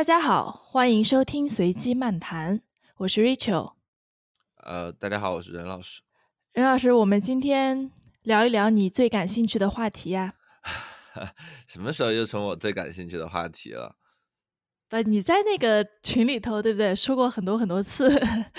[0.00, 2.62] 大家好，欢迎收听随机漫谈，
[2.96, 3.74] 我是 Rachel。
[4.56, 6.00] 呃，大家好，我是任老师。
[6.54, 7.90] 任老师，我们今天
[8.22, 10.36] 聊一聊你最感兴趣的话题呀。
[11.68, 13.96] 什么时候又成我最感兴趣的话题了？
[14.88, 16.96] 呃，你在那个群里头，对不对？
[16.96, 18.08] 说过很多很多次。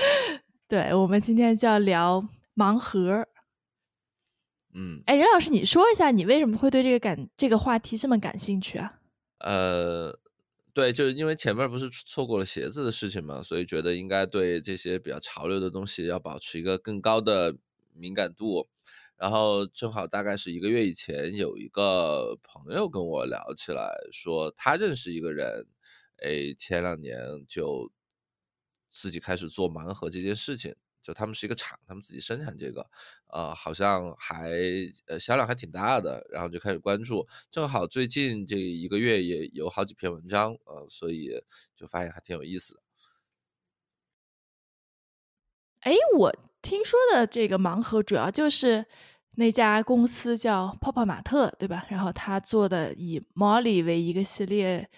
[0.69, 2.23] 对，我们今天就要聊
[2.55, 3.27] 盲盒。
[4.75, 8.99] 嗯，哎，任老师，你说一下，你为什么会对这个感这个话题这么感兴趣啊？
[9.39, 10.15] 呃，
[10.73, 17.55] 对，就是因为前面不是错过了鞋子的事情嘛，所以觉得应该对这些比较潮流的东西要保持一个更高的
[17.93, 18.69] 敏感度。
[19.17, 25.67] 然后正好大概是一个月以前，有一个朋友跟我聊起来，说他认识一个人，
[26.17, 27.91] 哎，前两年就
[28.89, 30.73] 自己开始做盲盒这件事情。
[31.01, 32.85] 就他们是一个厂，他们自己生产这个，
[33.27, 34.51] 呃，好像还
[35.07, 37.27] 呃销量还挺大的，然后就开始关注。
[37.49, 41.31] 正好最近这一个月也有好几篇文章，呃，所以
[41.75, 42.81] 就发现还挺有意思的。
[45.81, 48.85] 哎，我听说的这个盲盒主要就是
[49.31, 51.85] 那家公司叫泡泡玛特，对吧？
[51.89, 54.89] 然后他做的以 Molly 为一个系列。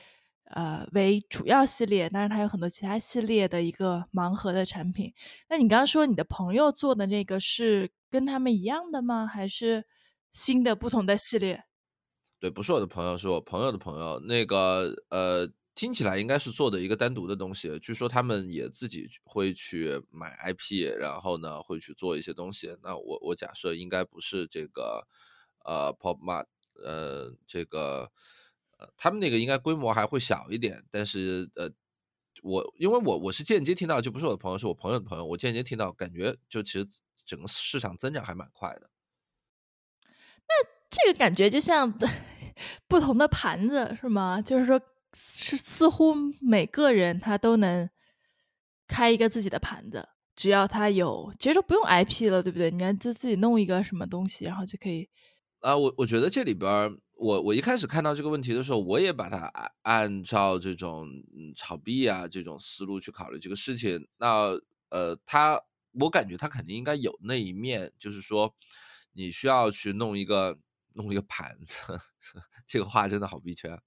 [0.55, 5.11] 呃，为主要系列，但是它有很多其他系列的一个盲盒的产品。
[5.49, 9.25] 那你刚刚说你的朋友做的那个是跟他们一样的吗？
[9.25, 9.85] 还是
[10.31, 11.63] 新的不同的系列？
[12.39, 14.19] 对，不是我的朋友，是我朋友的朋友。
[14.19, 17.79] 那个呃，听起来应该是做的一个单独的东西。
[17.79, 22.77] 据说他们也自己会去买 IP，然后呢会去做一些东西。
[22.83, 25.07] 那我我假设应该不是这个
[25.65, 26.45] 呃 Pop Mart，
[26.85, 28.11] 呃这个。
[28.97, 31.69] 他们那个应该规模还会小一点，但是呃，
[32.41, 36.87] 我因为我我是间接听到，就不是我的朋友，是我朋友的朋友，我间接听到，感觉就其实
[37.25, 38.89] 整个市场增长还蛮快的。
[40.47, 40.53] 那
[40.89, 41.91] 这个感觉就像
[42.87, 44.41] 不同的盘子是吗？
[44.41, 44.79] 就是说，
[45.15, 47.89] 是似乎每个人他都能
[48.87, 52.69] 开一个自己的盘子，只要他有，其实都不用 IP 了，对不对？
[52.71, 55.09] 你看，就自己弄一个什么东西，然后就可以。
[55.59, 56.97] 啊，我我觉得这里边。
[57.15, 59.51] 我我一开始看到这个问题的时候，我也把它
[59.83, 61.07] 按照这种
[61.55, 64.07] 炒币啊这种思路去考虑这个事情。
[64.17, 64.51] 那
[64.89, 65.61] 呃，他
[65.93, 68.53] 我感觉他肯定应该有那一面，就是说
[69.13, 70.57] 你需要去弄一个
[70.93, 71.99] 弄一个盘子，
[72.67, 73.79] 这个话真的好逼圈。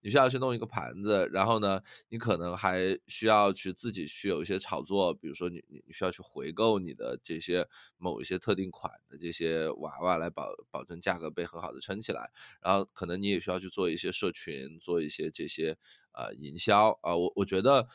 [0.00, 7.66] 你需要去弄一个盘子，然后呢，你可能还需要去自己去有一些炒作，比如说你你需要去回购你的这些
[7.96, 12.30] 某一些特定款的这些娃娃来保保证价格被很好的撑起来，
[12.62, 15.76] 然后可能你也需要去做一些社群，做一些这些
[16.12, 17.88] 呃营销啊，我我觉得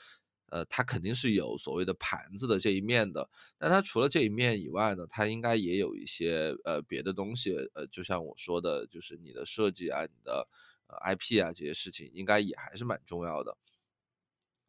[0.50, 10.48] 呃它肯定是有所谓的盘子的这一面的，但它除了这一面以外呢，它应该也有一些呃别的东西，呃就像我说的，就是你的设计啊，你的。
[11.02, 13.58] IP 啊，这些事情应该也还是蛮重要的。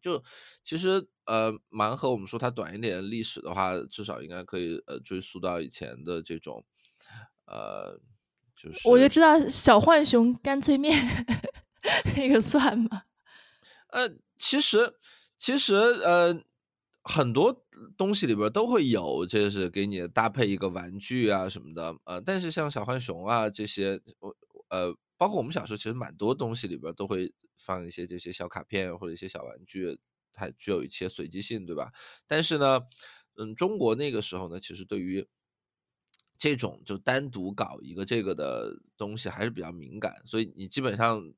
[0.02, 0.22] 就
[0.62, 6.62] 其实，呃，盲盒我们说它短一点历史的话，至少应该可以呃追溯到以前的这种，
[7.46, 7.98] 呃，
[8.54, 10.94] 就是我就知道小浣熊干脆面
[12.16, 13.04] 那个算吗？
[13.88, 14.94] 呃，其实
[15.38, 16.38] 其实呃
[17.02, 17.64] 很多
[17.96, 24.36] 东西里边都会有，就是给你搭配一个玩具啊什么的，呃，但是像小浣熊啊这些，我
[24.68, 24.94] 呃。
[25.24, 29.98] 包括我们小时候，其实蛮多东西里边都会放一些这些小卡片或者一些小玩具，
[30.34, 31.90] 它具有一些随机性，对吧？
[32.26, 32.82] 但是呢，
[33.38, 35.26] 嗯，中国那个时候呢，其实对于
[36.36, 41.32] 这种就单独搞一个这个的东西还是比较敏感，所以你基本上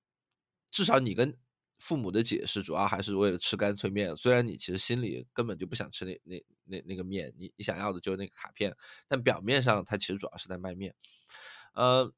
[0.72, 1.32] 至少你跟
[1.78, 4.16] 父母的解释，主要还是为了吃干脆面。
[4.16, 8.76] 虽然你其实心里根本就不想吃那那那那个面，你你想要的就是那个卡片，
[9.06, 10.92] 但表面上它其实主要是在卖面，
[11.72, 12.12] 呃。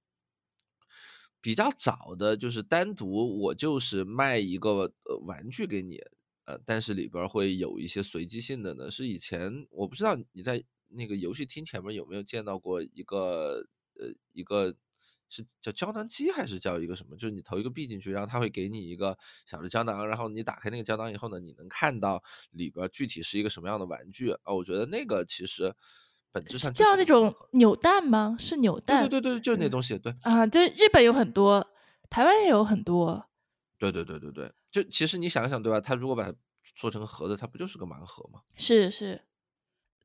[1.41, 5.99] 比较早的就是单独我就是卖一个呃玩具给你，
[6.45, 8.91] 呃，但是里边会有一些随机性的呢。
[8.91, 13.65] 是以前我不知道你在那个游戏厅前面有没有见到过一个
[14.01, 14.75] 呃一个
[15.29, 17.17] 是叫胶囊机还是叫一个什么？
[17.17, 19.17] 就是你投一个币进去，然后他会给你一个
[19.47, 24.55] 小的胶囊，然后你打开那个胶囊以后呢，你能看到里边具体是一个什么样的玩具啊？
[24.55, 25.75] 我觉得那个其实。
[26.33, 28.37] 本质上叫那种扭蛋吗？
[28.39, 29.09] 是扭蛋？
[29.09, 29.99] 对对对对，就是那东西。
[29.99, 31.67] 对啊，就日本有很多，
[32.11, 33.27] 台湾也有很多。
[33.79, 35.81] 对对对对对，就其实你想想，对吧？
[35.81, 36.35] 他如果把它
[36.77, 38.41] 做成盒子，它不就是个盲盒吗？
[38.57, 39.23] 是是，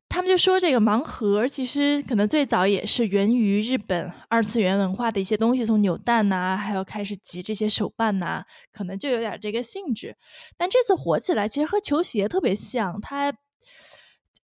[0.07, 10.15] 他们就说这个盲盒其实可能最早也是源于日本二次元文化的一些东西，从扭蛋呐，还有开始集这些手办呐，可能就有点这个性质。
[10.55, 13.33] 但这次火起来，其实和球鞋特别像，它。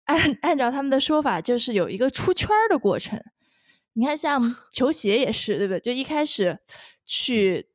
[0.07, 3.21] 按按照他们的说法，就是有一个出圈的过程。
[3.94, 4.39] 你看，像
[4.71, 5.80] 球鞋也是，对不对？
[5.80, 6.59] 就一开始
[7.06, 7.69] 去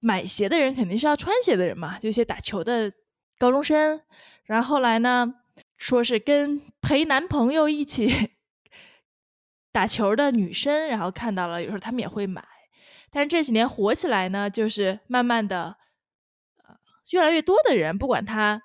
[0.00, 2.92] 买鞋的人肯定是要穿鞋的人嘛，就一些打球的
[3.38, 4.00] 高中生。
[4.44, 5.34] 然后后来呢，
[5.76, 8.30] 说是跟陪男朋友一起
[9.72, 12.44] 打球的女生，然后看到了，有时候他们也会买。
[13.10, 15.76] 但是这几年火起来呢，就是慢慢的，
[16.64, 16.74] 呃，
[17.10, 18.62] 越来越多的人，不管他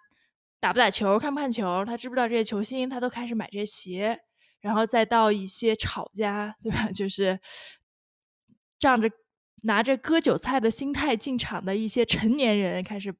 [0.61, 4.21] 打不打球、看不看球，他知不知道这些球星，他都开始买这些鞋。
[4.61, 6.89] 然后再到一些炒家，对吧？
[6.93, 7.39] 就是
[8.77, 9.09] 仗着
[9.63, 13.11] 拿着割韭菜的心态进场的一些成年人开始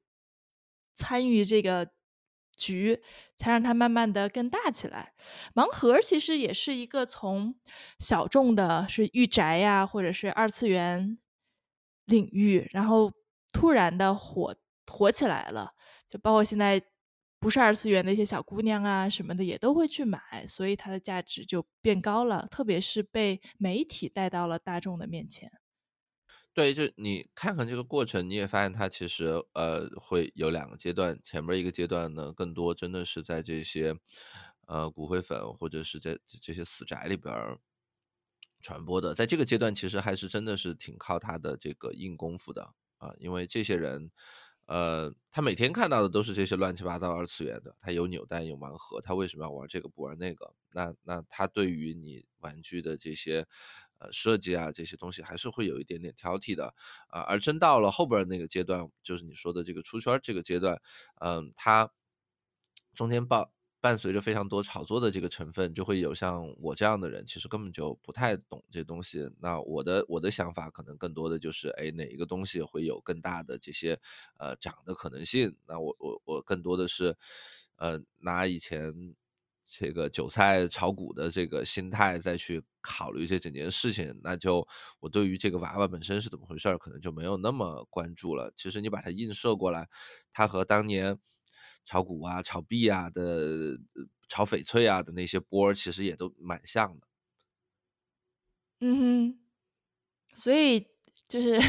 [0.94, 1.90] 参与这个
[2.56, 3.02] 局，
[3.36, 5.14] 才让它慢慢的更大起来。
[5.52, 7.56] 盲盒其实也是一个从
[7.98, 11.18] 小众的，是御宅呀，或者是二次元
[12.04, 13.10] 领域，然后
[13.52, 14.54] 突然的火
[14.86, 15.72] 火起来了，
[16.08, 16.80] 就包括现在。
[17.42, 22.46] 不是二次元的一些小姑娘啊什么的也都会去买，所以它的价值就变高了。
[22.48, 25.50] 特别是被媒体带到了大众的面前。
[26.54, 31.18] 对，就你看看这个过程，你也发现它其实呃会有两个阶段。
[31.24, 33.92] 前面一个阶段呢，更多真的是在这些
[34.68, 37.34] 呃骨灰粉或者是在这些死宅里边
[38.60, 39.16] 传播的。
[39.16, 44.12] 在这个阶段，其实还是真的是挺靠他的这个硬功夫的啊，因为这些人。
[44.66, 50.54] 呃，他每天看到的都是这些乱七八糟二次元的，他有扭蛋有盲盒，他为什么要玩这个不玩那个？
[50.72, 53.46] 那那他对于你玩具的这些
[53.98, 56.74] 呃设计啊这些东西还是会有一点点挑剔的
[57.08, 57.20] 啊。
[57.22, 60.80] 而真到了后边那个阶段，就是你说的这个出圈这个阶段，
[61.20, 61.90] 嗯，他
[62.94, 63.52] 中间爆。
[63.82, 69.28] 伴随着非常多炒作的这个成分，就会有像我这样的人，其实根本就不太懂这东西。
[69.40, 73.98] 那我的我的想法可能更多的就是，哎，哪一个东西会有更大的这些
[74.38, 75.56] 呃涨的可能性？
[75.66, 77.16] 那我我我更多的是，
[77.74, 78.94] 呃，拿以前
[79.66, 84.16] 这个韭菜炒股的这个心态再去考虑这整件事情。
[84.22, 84.64] 那就
[85.00, 88.52] 我对于这个娃娃本身是怎么回事，可能就没有那么关注了。
[88.56, 89.88] 其实你把它映射过来，
[90.32, 91.18] 它和当年。
[91.84, 93.78] 炒股啊、炒币啊的、
[94.28, 97.06] 炒翡翠啊的那些波，其实也都蛮像的。
[98.80, 99.38] 嗯哼，
[100.32, 100.86] 所以
[101.28, 101.60] 就是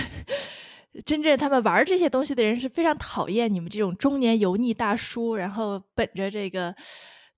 [1.05, 6.75] 真正他们玩这些东西的人是非常讨厌你们这种中年油腻大叔，然后本着这个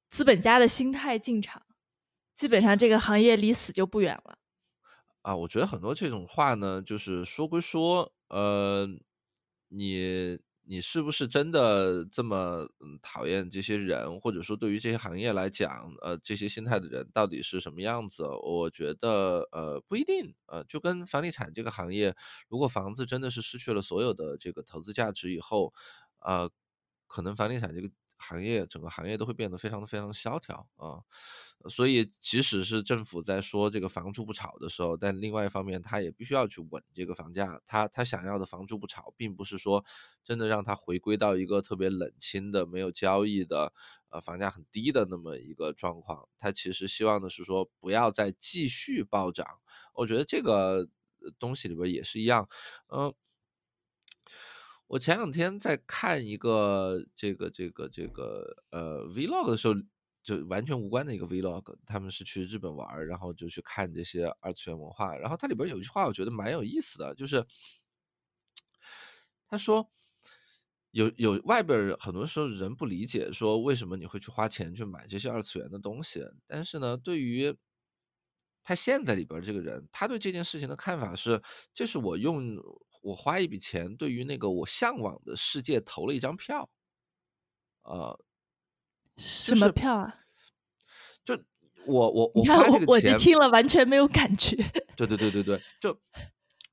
[0.09, 1.61] 资本家的心态进场，
[2.33, 4.37] 基本上这个行业离死就不远了。
[5.21, 8.87] 啊，我觉得很多这种话呢，就是说归说，呃，
[9.69, 10.39] 你。
[10.67, 12.67] 你是不是真的这么
[13.01, 18.23] 讨厌这些人，或者说对于这些行业来讲，呃，这些心态的人到底是什么样子？
[18.43, 20.33] 我觉得，呃，不一定。
[20.47, 22.15] 呃，就跟房地产这个行业，
[22.49, 25.73] 如果房子真的是失去了所有的这个投资价值以后，
[26.19, 26.49] 呃，
[27.07, 27.89] 可能房地产这个。
[28.17, 30.99] 行业整个行业都会变得非常的非常萧条啊，
[31.69, 37.59] 所以即使是政府在说这个房住不炒的时候，但另外一方面，他也必须要去稳这个房价。
[37.65, 39.83] 他他想要的房住不炒，并不是说
[40.23, 43.73] 真的让它回归到一个特别冷清的、没有交易的、
[44.09, 46.27] 呃房价很低的那么一个状况。
[46.37, 49.45] 他其实希望的是说，不要再继续暴涨。
[49.93, 50.87] 我觉得这个
[51.39, 52.47] 东西里边也是一样，
[52.89, 53.13] 嗯。
[54.87, 59.73] 我前两天在看一个这个这个这个呃 vlog 的时候，
[60.23, 65.15] 就完全无关的一个 vlog，他们是去日本玩，然后就去看这些二次元文化。
[65.15, 67.43] 然后它里边有一句话，我觉得蛮有意思的，就是
[69.47, 69.89] 他说
[70.91, 77.55] 有有外边很多时候人不理解，说为什么你会去花钱去买这些二次元的东西，但是呢，对于
[78.63, 81.41] 他现在里边这个人，他对这件事情的看法是，
[81.73, 82.55] 这是我用。
[83.05, 86.67] 我花一笔钱，对于那个我向往的世界投了一张票，
[87.83, 88.19] 呃，
[89.15, 90.21] 什么票啊？
[91.23, 91.39] 就
[91.85, 94.55] 我我我花这个钱，我听了完全没有感觉。
[94.95, 95.95] 对对对对对，就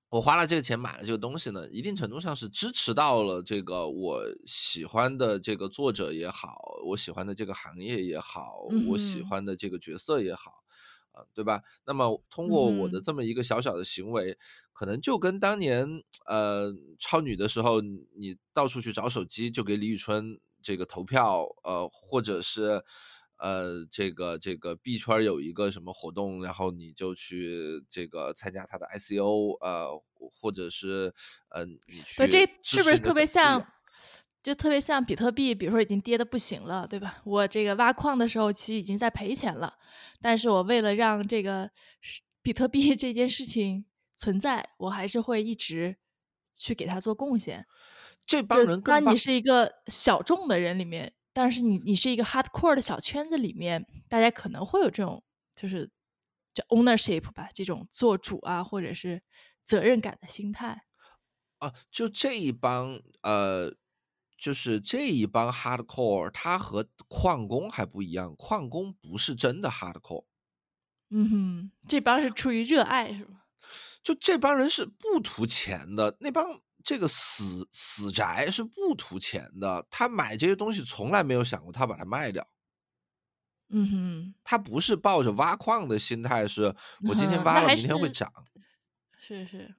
[0.09, 10.62] 我花了这个钱买了这个东西呢，一定程度上是支持到了这个我喜欢的这个作者也好，我喜欢的这个行业也好，我喜欢的这个角色也好。
[11.13, 11.63] 啊，对吧？
[11.87, 14.37] 那么通过我的这么一个小小的行为，
[14.73, 22.83] 可能就跟当年呃超女的时候，你到处去找手机，就给李宇春这个投票，呃，或者是
[23.37, 29.89] 呃这个这个币圈有一个什么活动，然后你就去这个参加他的 ICO，呃，
[30.33, 31.15] 或者是
[31.51, 33.67] 呃你去，这是不是特别像？
[34.43, 37.21] 就特别像比特币，比如说已经跌的不行了，对吧？
[37.25, 39.79] 我这个挖矿的时候其实已经在赔钱了，
[40.21, 41.71] 但是我为了让这个
[42.43, 43.85] 比特币 这件事情
[44.17, 45.97] 存在，我还是会一直
[46.55, 47.67] 去给他做贡献。
[48.27, 55.23] 这帮人，当你是一个小众的人里面，但是你你是一个 hardcore 的小圈子里面，大家可能会有这种
[55.55, 55.91] 就是
[56.53, 59.23] 叫 ownership 吧，这种做主啊，或者是
[59.63, 60.83] 责任感的心态。
[61.59, 63.73] 啊，就这一帮呃，
[64.43, 70.25] 就是这一帮 hardcore，他和矿工还不一样，矿工不是真的 hardcore。
[71.11, 73.43] 嗯哼，这帮是出于热爱是吗？
[74.03, 82.45] 就这帮人是不图钱的，那帮这个死死宅是不图钱的，他买这些东西从来没有想过他把它卖掉。
[83.69, 86.75] 嗯哼，他不是抱着挖矿的心态，是
[87.09, 88.29] 我今天挖了，明天会涨。
[89.21, 89.77] 是是，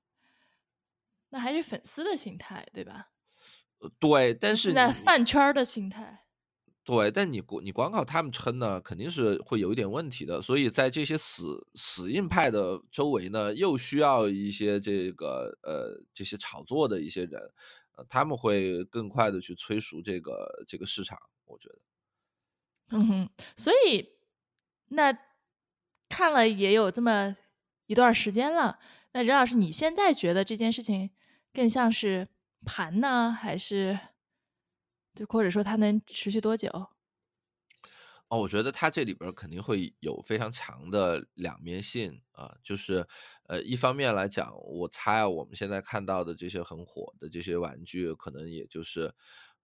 [1.32, 3.10] 那还是粉丝的心态，对吧？
[3.84, 6.22] 呃，对，但是在饭圈的心态。
[6.86, 10.42] 对，但你你光靠他们撑呢，肯定是会有一点问题的。
[10.42, 17.42] 所以在这些死死硬派的周围呢，又需要一些这个呃这些炒作的一些人，
[17.96, 21.76] 呃，他们会更快的去催熟这个这个市场，我觉得。
[22.90, 24.10] 嗯哼，所以
[24.90, 25.18] 那
[26.10, 27.38] 看了也有这么
[27.86, 28.80] 一段时间了。
[29.14, 31.12] 那任老师，你现在觉得这件事情
[31.54, 32.28] 更像是
[32.66, 33.98] 盘呢，还是？
[35.16, 36.70] 就或者说它能持续多久？
[38.32, 43.06] 哦，我觉得它这里边肯定会有非常强的两面性啊，就是
[43.48, 49.14] 呃，一方面来讲，我猜啊，我们现在看到的这些很火的这些玩具，可能也就是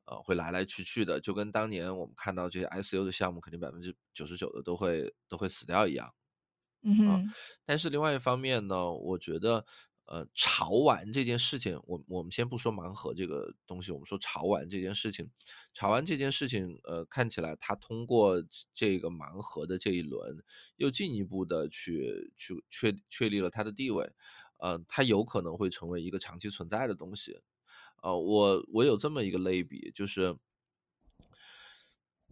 [0.06, 6.14] 呃会来来去去的，就跟当年我们看到这些 ICU 的项目，肯定百分之九十九的都会都会死掉一样。
[6.84, 7.36] 嗯哼。
[7.66, 9.66] 但是另外一方面呢，我觉得。
[10.12, 15.30] 呃，潮玩这件事情，我我们先不说盲盒这个东西，我们说潮玩这件事情，
[15.72, 20.44] 潮玩这件事情，呃，看起来它通过这个盲盒的这一轮，
[20.78, 24.12] 又进一步的去去确确立了它的地位，
[24.58, 27.40] 呃，它有可能会成为一个长期存在的东西，
[28.02, 30.36] 呃，我我有这么一个类比，就是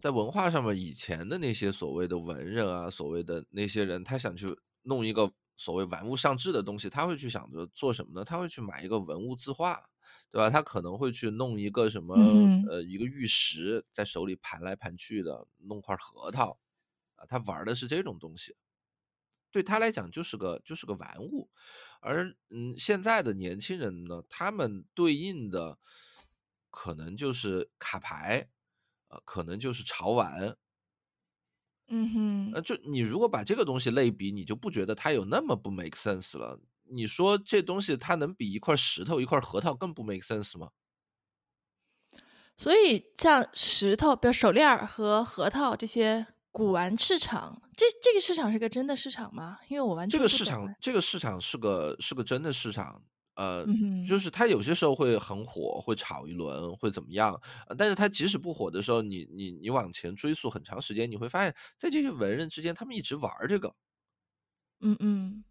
[0.00, 5.32] 在文化上面，以前的那些所谓的文人啊，所谓的那些人，他想去弄一个。
[5.58, 8.24] 所谓玩物丧志的东西，他会去想着做什么呢？
[8.24, 9.82] 他会去买一个文物字画，
[10.30, 10.48] 对吧？
[10.48, 12.14] 他可能会去弄一个什么
[12.70, 16.58] 呃一个玉石，在手里盘来盘去的，弄块核桃
[17.16, 18.56] 啊，他玩的是这种东西，
[19.50, 21.50] 对他来讲就是个就是个玩物。
[22.00, 25.78] 而嗯，现在的年轻人呢，他们对应的
[26.70, 28.48] 可能就是卡牌，
[29.08, 30.56] 呃，可能就是潮玩。
[31.88, 36.60] 嗯哼，呃，就你如果把这个东西类比，你就不觉得它有那么不 make sense 了。
[36.90, 40.70] 你说这东西它能比一块石头、一块核桃更不 make sense 吗？
[42.56, 49.58] 所以像石头，比如手链和核桃这些古玩市场，这这个市场是个真的市场吗？
[49.68, 53.02] 因为我完全这个市场，这个市场是个是个真的市场。
[53.38, 53.68] 呃，
[54.02, 57.40] 就是它有些时候会很火，会炒一轮，会怎么样？
[57.78, 63.72] 但是它即使不火的时候，你你你往前追溯很长时间，你会发现在这些文人之间，他们一直玩这个。
[64.80, 65.44] 嗯嗯。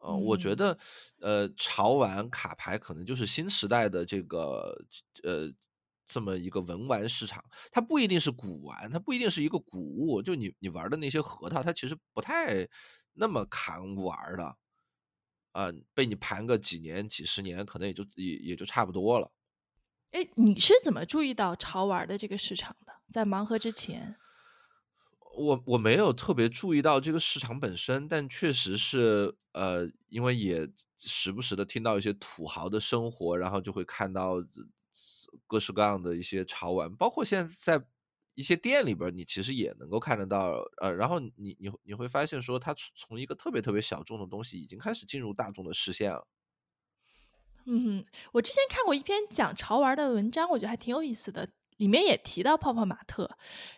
[0.00, 0.78] 呃，我觉得，
[1.20, 4.76] 呃，潮玩卡牌可能就是新时代的这个
[5.24, 5.50] 呃
[6.06, 7.42] 这么一个文玩市场，
[7.72, 10.22] 它不一定是古玩，它不一定是一个古物。
[10.22, 12.68] 就你你玩的那些核桃，它其实不太
[13.14, 14.56] 那么扛玩的。
[15.52, 19.32] 啊，被你盘个几年、几十年，可能也就也也就差不多了。
[20.12, 22.92] 哎，你是怎么注意到潮玩的这个市场的？
[23.10, 24.16] 在盲盒之前，
[25.36, 34.36] 我我没有特别注意到这个市场本身，但确实是呃，因为也时不时的听到一些土豪的生活，然后就会看到
[35.46, 37.86] 各式各样的一些潮玩，包括现在在。
[38.38, 46.24] 一些店里边，你其实也能够看得到，呃，然后你你你会发现说，它从一个特别特别小众的东西，已经开始进入大众的视线了。
[47.66, 53.28] 嗯，我之前看过一篇讲潮玩的文章，我觉得还挺有意思的，里面也提到泡泡玛特。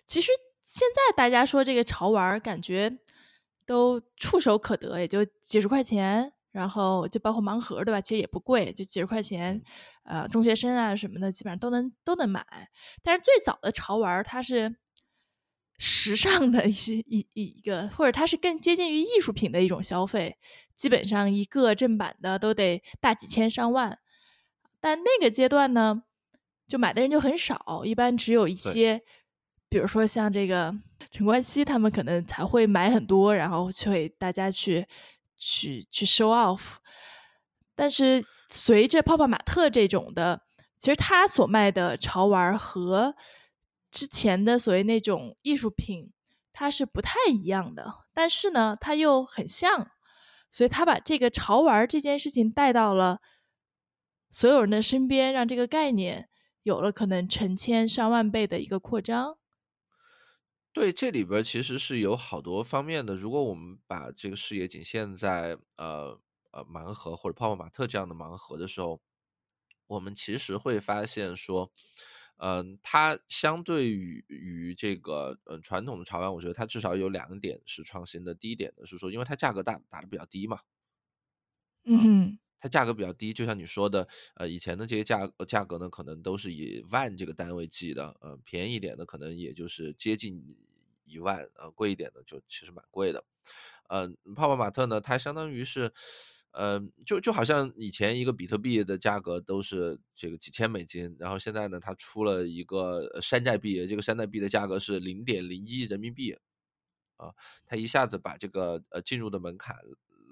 [0.05, 0.31] 其实
[0.67, 2.99] 现在大家说这个潮玩，感觉
[3.65, 6.35] 都触手可得，也就几十块钱。
[6.53, 8.01] 然后就包括盲盒，对吧？
[8.01, 9.63] 其实也不贵，就几十块钱，
[10.03, 12.45] 呃，中学生啊什么的，基本上都能都能买。
[13.05, 14.75] 但是最早的潮玩，它是
[15.79, 20.37] 时尚的一些一一一个，或者它是更接近于艺术品的一种消费，
[20.75, 23.97] 基本上一个正版的都得大几千上万。
[24.81, 26.03] 但那个阶段呢，
[26.67, 29.01] 就买的人就很少，一般只有一些，
[29.69, 30.75] 比如说像这个
[31.13, 34.85] 陈冠希他们可能才会买很多，然后去大家去。
[35.41, 36.75] 去去 show off，
[37.75, 40.43] 但是随着泡泡玛特这种的，
[40.79, 43.17] 其实他所卖的潮玩和
[43.91, 46.13] 之前的所谓那种艺术品，
[46.53, 47.95] 它是不太一样的。
[48.13, 49.91] 但是呢，它又很像，
[50.51, 53.21] 所以他把这个潮玩这件事情带到了
[54.31, 56.29] 所有人的身边，让这个概念
[56.63, 59.39] 有了可能成千上万倍的一个扩张。
[60.73, 63.17] 对，这里边其实是有好多方面的。
[63.17, 66.17] 如果我们把这个视野仅限在呃
[66.53, 69.01] 呃盲盒或者泡泡玛特这样的盲盒的时候，
[69.89, 71.73] 我们其实会发现说，
[72.37, 78.33] 嗯，它相对于于这个呃传统的潮玩，我觉得它至少有两点是创新的。
[78.33, 80.61] 第一点呢是说，因为它价格打打的比较低嘛，
[81.85, 90.45] 嗯哼，它价格比较低，就像你说的，呃，以前的这些价价格呢，可能都是以万这个单位计的，呃，便宜一点的可能也就是接近
[91.05, 93.25] 一万，呃，贵一点的就其实蛮贵的。
[93.89, 95.93] 呃，泡泡玛特呢，它相当于是，
[96.53, 106.37] 呃，就就好像以前一个比特币的价格都是这个几千美金，然后现在呢，它出了一个山寨币，这个山寨币的价格是零点零一人民币，
[107.17, 107.35] 啊，
[107.67, 109.77] 它一下子把这个呃进入的门槛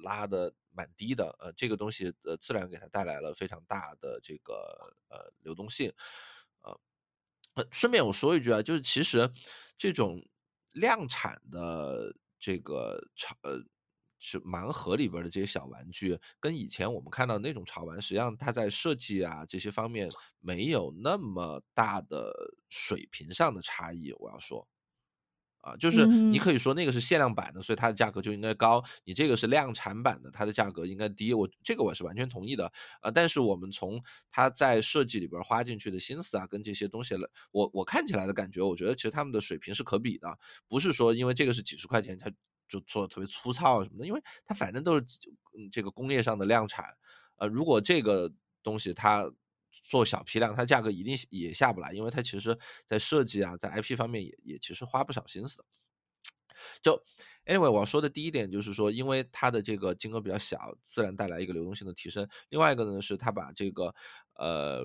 [0.05, 4.55] 拉的蛮低的，呃，这个东西呃自然给它带来了非常大的这个
[5.09, 5.93] 呃流动性，
[7.55, 9.29] 呃，顺便我说一句啊，就是其实
[9.77, 10.23] 这种
[10.71, 13.59] 量产的这个潮呃
[14.21, 20.09] 是盲盒里边的这些小玩具，跟以前我们看到那种潮玩，实际上它在设计啊这些方面
[20.39, 22.33] 没有那么大的
[22.69, 24.67] 水平上的差异，我要说。
[25.69, 28.83] 啊，就是你可以说那个是限量版的，所以它的价格就应该高。
[29.05, 31.35] 你这个是量产版的，它的价格应该低。
[31.35, 33.11] 我这个我是完全同意的啊。
[33.11, 42.31] 但是我们从它在设计里边花进去的心思啊，跟这些东西了，我我看起来的感觉，我觉得其实他们的水平是可比的，不是说因为这个是几十块钱，它
[42.69, 45.05] 就做的特别粗糙什么的，因为它反正都是
[45.71, 46.87] 这个工业上的量产。
[47.37, 48.33] 呃，如果这个
[48.63, 49.31] 东西它。
[49.83, 52.57] 做小批量，它价格一定也下不来，因为它其实
[52.87, 55.65] 在设计啊，在 IP 方面也也其实花不少心思的。
[56.83, 57.01] 就
[57.47, 62.29] anyway，我要说的第一点就是说，因为它的这个金额比较小，自然带来一个流动性的提升。
[62.49, 63.95] 另外一个呢，是它把这个
[64.35, 64.85] 呃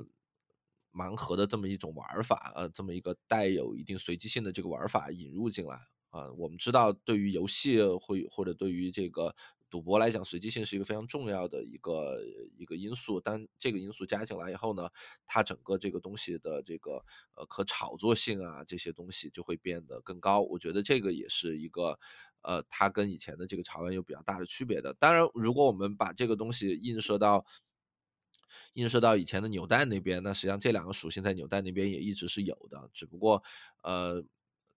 [0.91, 5.75] 盲盒的这么一种玩法，呃，这么一个带有一定随机性的这个玩法引入进来
[6.11, 6.31] 啊。
[6.33, 9.35] 我们知道，对于游戏会或者对于这个。
[9.73, 12.21] 赌博来讲，随机性是一个非常重要的一个
[12.55, 13.19] 一个因素。
[13.19, 14.87] 当这个因素加进来以后呢，
[15.25, 17.03] 它整个这个东西的这个
[17.33, 20.41] 呃可炒作性啊，这些东西就会变得更高。
[20.41, 21.97] 我觉得这个也是一个
[22.43, 24.93] 呃，它跟以前的这个潮玩有比较大的区别的。
[24.99, 27.43] 当然，如果我们把这个东西映射到
[28.73, 33.41] 映射到以前的扭蛋那边，那实际上这两个属性在扭蛋那边也一直是有的，只不过
[33.81, 34.23] 呃，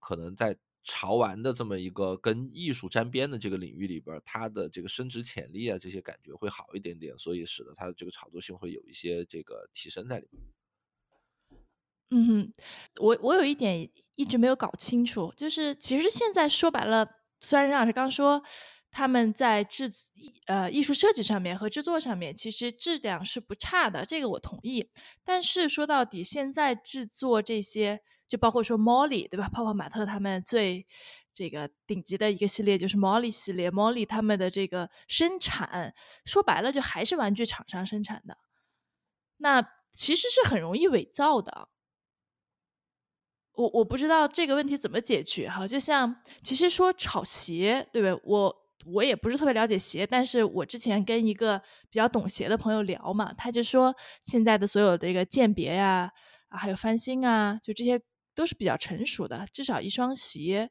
[0.01, 0.57] 可能在。
[0.89, 10.43] 潮玩的这么一个跟艺术沾边的这个领域里边，它的这个升值潜力啊，这些感觉会好一点点，所以使得它的这个炒作性会有一些这个提升在里面。
[12.11, 12.53] 嗯哼，
[13.01, 17.05] 我我有一点一直没有搞清楚，就是其实现在说白了，
[17.41, 18.41] 虽然任老师刚说
[18.93, 19.89] 他们在制
[20.47, 24.89] 呃艺术设计上面和制作上面其实质量是不差的，这个我同意。
[25.25, 28.03] 但是说到底，现在制作这些。
[28.27, 29.49] 就包括说 Molly 对吧？
[29.49, 30.87] 泡泡玛特他们最
[31.33, 38.39] 这个顶级的一个系列就是 Molly 系列，Molly 他们的这个生产说白了就还是玩具厂商生产的，
[39.37, 39.63] 那
[39.93, 41.69] 其实是很容易伪造的。
[43.53, 45.67] 我我不知道这个问题怎么解决哈。
[45.67, 48.19] 就像其实说炒鞋，对吧？
[48.25, 51.59] 我我也不是特别了解鞋，但是我之前跟一个
[51.91, 56.11] 比较懂鞋的朋友聊嘛，他就说现在的所有的这个鉴别呀
[56.49, 58.01] 啊，还有翻新啊，就这些。
[58.37, 60.71] 都是比较成熟的，至少一双鞋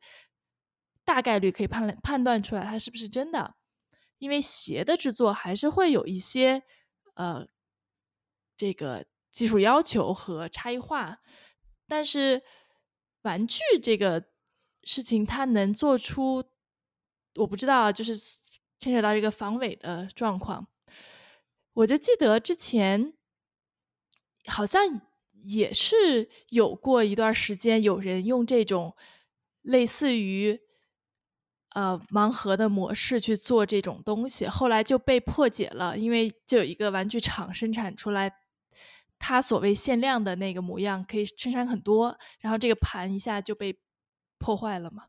[1.04, 3.56] 大概率可以判判断出来它是不是真的，
[4.20, 6.62] 因为鞋的制作还是会有一些
[7.16, 7.48] 呃
[8.56, 11.18] 这个技术要求和差异化，
[11.88, 12.44] 但是
[13.24, 14.24] 玩具这个
[14.84, 16.44] 事情它能做出，
[17.34, 18.16] 我不知道，就是
[18.78, 20.68] 牵扯到这个防伪的状况，
[21.74, 23.14] 我就记得之前
[24.46, 25.02] 好像。
[25.46, 28.96] 也是有过一段时间，有人用这种
[29.62, 30.60] 类似于
[31.76, 38.32] 呃盲盒的模式去做这种东西，后来就被破解了，因为就有一个玩具厂生产出来，
[39.20, 43.78] 它所谓限量的那个模样可以生产很多，然后这个盘一下就被
[44.40, 45.04] 破坏了嘛。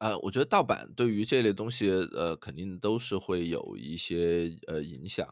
[0.00, 5.28] 呃，我觉得盗版对于这类东西，呃，肯定都是会有一些呃影响。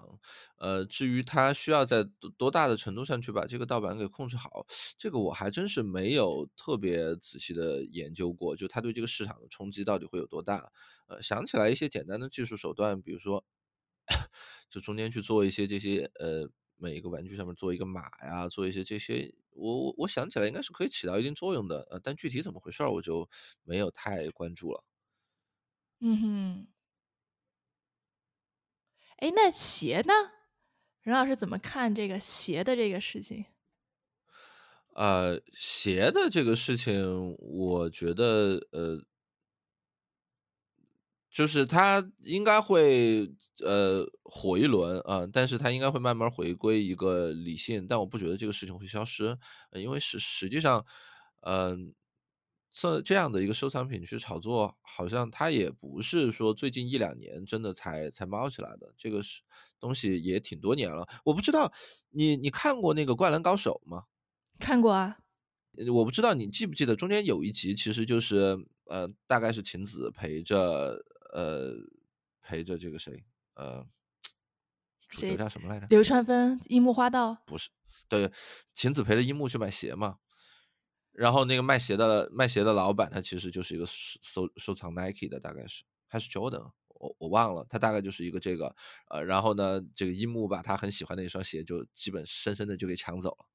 [0.58, 2.04] 呃，至于它需要在
[2.36, 4.66] 多大的程度上去把这个盗版给控制好，
[4.98, 8.54] 这个我还真是没有特别仔细的研究过。
[8.54, 10.70] 就它对这个市场的冲击到底会有多大？
[11.06, 13.42] 呃，想起来一些简单的技术手段，比如说，
[14.70, 16.50] 就中间去做一些这些呃。
[16.78, 23.28] 每一个玩具上面做一个码呀，做一些这些，我我我想起来应该是可以起到一定作用的，呃，但具体怎么回事儿我就
[23.64, 24.82] 没有太关注了。
[26.00, 26.68] 嗯哼，
[29.18, 30.12] 哎，那鞋呢？
[31.02, 33.44] 任老师怎么看这个鞋的这个事情？
[34.94, 39.02] 呃，鞋的这个事情，我觉得呃。
[41.30, 43.30] 就是它应该会
[43.64, 49.36] 呃火一轮啊、但是它应该会慢慢回归一个理性，但我不觉得这个事情会消失，
[49.70, 50.84] 呃因为实实际上，
[51.40, 51.94] 嗯、
[52.72, 59.42] 这这样的一个收藏品去炒作，好像它也不是说最近一两年真的才才冒起来的，这个是
[59.78, 61.06] 东西也挺多年了。
[61.24, 61.72] 我不知道
[62.10, 64.04] 你你看过那个《灌篮高手》吗？
[64.58, 65.18] 看过啊，
[65.76, 71.04] 呃我不知道你记不记得中间有一集，其实就是呃，大概是晴子陪着
[71.38, 71.72] 呃
[72.40, 73.24] 陪着这个谁
[73.54, 73.86] 呃，
[75.08, 75.86] 主角谁叫什么来着？
[75.88, 77.70] 流川枫、樱木花道，不是，
[78.08, 78.32] 对，
[78.74, 80.18] 晴子陪着樱木去买鞋嘛。
[81.12, 88.74] 然后那个卖鞋的卖鞋的老板，他其实就是一个收收收藏 Nike 的，大概是还是 Jordan，我我忘了，他大概就是一个这个
[89.10, 93.46] 呃，然后呢，这个樱木把他很喜欢的一双鞋就基本深深的就给抢走了。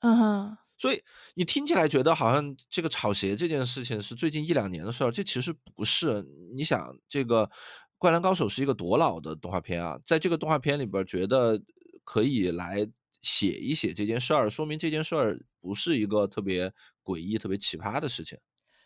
[0.00, 1.02] 嗯哼，所以
[1.34, 6.24] 你听起来觉得好像这个炒鞋这件事情是最近一两年的事儿，这其实不是。
[6.54, 7.44] 你想，这个
[7.98, 11.60] 《灌篮高手》是一个多老的动画片啊，在这个动画片里边，觉得
[12.02, 12.88] 可以来
[13.20, 16.72] 写一写这件事儿，说明这件事儿不是一个特别
[17.04, 18.38] 诡异、特别奇葩的事情。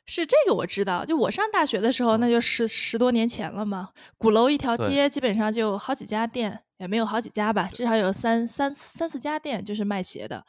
[0.04, 1.04] 是这个我知道。
[1.04, 3.90] 就我上大学的时候，那就十十多年前了嘛。
[4.18, 10.44] 鼓楼一条街基本上就好几家店，也没有好几家吧，至少有三三三四家店就是卖鞋的。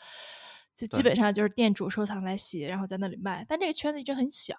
[0.75, 3.45] 就基本上就是店主收藏来洗，然后在那里卖。
[3.47, 4.55] 但这个圈子一直很小，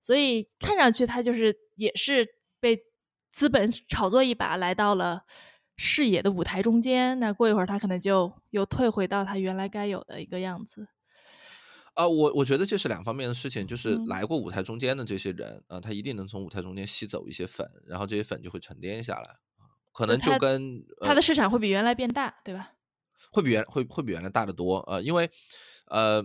[0.00, 2.26] 所以看上去它就是也是
[2.60, 2.78] 被
[3.32, 5.24] 资本炒作一把，来到了
[5.76, 7.18] 视野的舞台中间。
[7.18, 10.86] 那过一会儿，它可能就又退回到它原来该有的一个样子。
[11.94, 22.72] 啊、我我觉得这是两方面的事情，就是嗯来过舞台中间的这些人啊、他一定能从舞台中间吸走一些粉，然后这些粉就会沉淀下来，啊可能就跟它呃的市场会比原来变大，对吧？
[23.30, 25.30] 会比原会会比原来大得多，呃，因为，
[25.86, 26.24] 呃，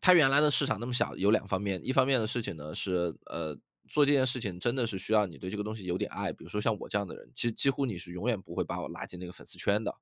[0.00, 3.56] 它原来的市场那么小，有两方面，一方面的事情呢是，呃，
[3.88, 9.94] 做这件事情真的是需要你对这个东西有点爱，比如说像我这样的人，其实几乎你是永远不会把我拉进那个粉丝圈的，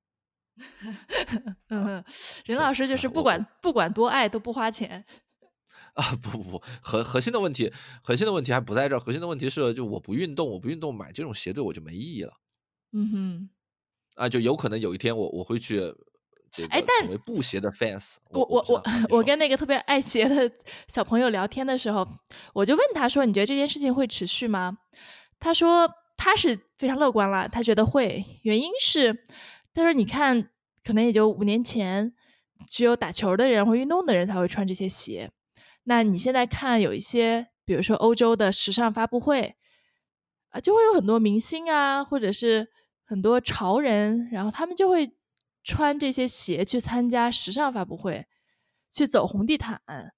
[2.45, 5.05] 任老师就是是不我管不管多爱都不花钱。
[5.93, 12.33] 啊，不不不，核核心的问题，核心的问题还不在这儿，核心的问题是，就我不运动，我不运动，买这种鞋对我就没意义了。
[12.91, 13.49] 嗯哼，
[14.17, 15.77] 啊，就有可能有一天我我会去
[16.51, 20.51] 这个哎但成为布鞋的 fans，我我我我跟那个特别爱鞋的
[20.87, 22.07] 小朋友聊天的时候，
[22.53, 24.77] 我就问他说：“你觉得这件事情会持续吗？”
[25.39, 29.13] 他说他是非常乐观了，他觉得会，原因是
[29.73, 30.49] 他说你看，
[30.83, 32.11] 可能也就五年前，
[32.69, 35.31] 只有打球的人或运动的人才会穿这些鞋。
[35.83, 39.55] 那你现在看有一些，比如说欧洲的时尚发布会，
[40.49, 42.67] 啊，就会有很多明星啊，或者是
[43.07, 45.09] 很多潮人，然后他们就会
[45.63, 48.27] 穿这些鞋去参加时尚发布会，
[48.91, 49.81] 去走红地毯。
[49.85, 50.11] 啊，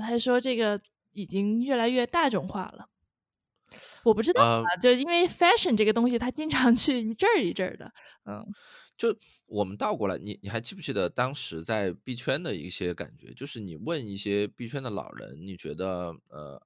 [0.00, 0.80] 他说这个
[1.12, 2.88] 已经越来越大众化了。
[4.02, 7.92] 我不知道呃啊，就因为 fashion 这个东西，他经常去一阵儿一阵儿的，
[8.24, 8.42] 嗯
[8.96, 9.14] 就
[9.46, 13.34] 我们倒过来，你你还记不记得当时在币圈的一些感觉？
[13.34, 16.62] 就是你问一些币圈的老人，你觉得呃，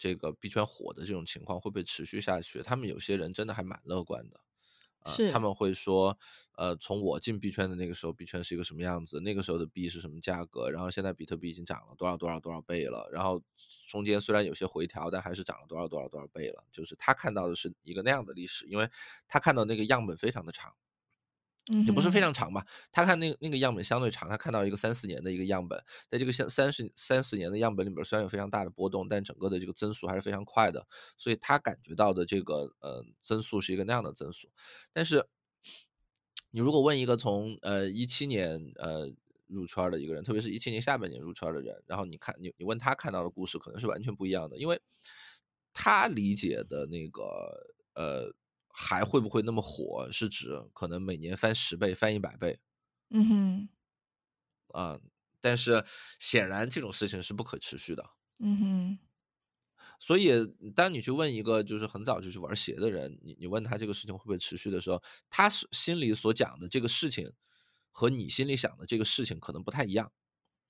[0.00, 2.62] 这个币圈火的这种情况会不会持续下去？
[2.62, 4.40] 他们有些人真的还蛮乐观的，
[5.04, 6.18] 呃，是他们会说，
[6.56, 13.42] 呃，从我进币圈的那个时候，币圈是一个什么样子，那个时候的币是什么价格，然后现在比特币已经涨了多少多少多少倍了，然后
[13.88, 16.64] 中间虽然有些回调，但还是涨了多少多少多少倍了。
[16.72, 18.88] 就是他看到的是一个那样的历史，因为
[19.28, 20.74] 他看到那个样本非常的长。
[21.72, 25.80] 嗯也不是非常长吧，他看那个那个样本相对长，他看到一个三四年的一个样本，
[26.10, 34.48] 在这个三三十三四年的样本里边，虽然有非常大的波动，但整个的这个增速还是非常快的，所以他感觉到的这个呃增速是一个那样的增速。
[34.92, 35.24] 但是
[36.50, 39.08] 你如果问一个从呃一七年呃
[39.46, 44.80] 入圈的一个人，特别是一七年下半年入圈的人，然后你看你你问他看到的故事，可能是完全不一样的，因为
[45.72, 47.22] 他理解的那个
[47.94, 48.34] 呃
[48.72, 52.58] 还会不会那么火，是指可能每年翻十倍、翻一百倍
[53.10, 53.68] 嗯哼
[54.68, 55.00] 啊、
[55.40, 55.84] 但是
[56.18, 58.04] 显然这种事情是不可持续的。
[58.38, 58.98] 嗯哼
[59.98, 60.30] 所以，
[60.74, 67.30] 当你去问一个就是很早就去玩鞋的人，你你问他这个事情会不会持续的时候，他是心里所讲的这个事情，
[67.90, 70.10] 和你心里想的这个事情可能不太一样。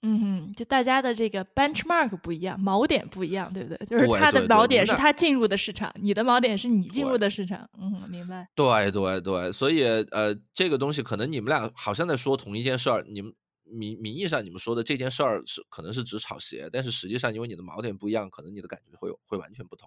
[0.02, 3.76] 嗯哼，就大家的这个 benchmark 不一样，锚点不一样，对不对？
[3.84, 7.68] 就是他的锚点是他进入的市场，你的锚点是你进入的市场。
[7.78, 8.48] 嗯，明白。
[8.54, 13.30] 对对对，所以呃，这个东西可能你们俩好像在说同一件事儿，你们
[13.64, 19.86] 名名义上你们说的这件事儿是可能是指炒鞋，但是实际上因为你的锚点不一样，可能你的感觉会有会完全不同。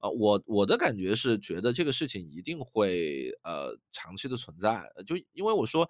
[0.00, 5.88] 呃，我我的感觉是觉得这个事情一定会呃长期的存在，呃就因为我说。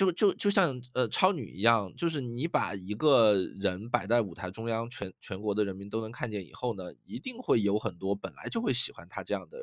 [0.00, 9.58] 就就就像呃超女一样，就是你把一个人摆在舞台中央，全全国的人民都能看见以后呢，一定会有很多本来就会喜欢他这样的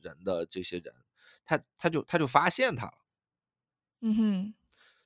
[0.00, 0.94] 人的这些人，
[1.44, 2.94] 他他就他就发现他了。
[4.00, 4.54] 嗯哼，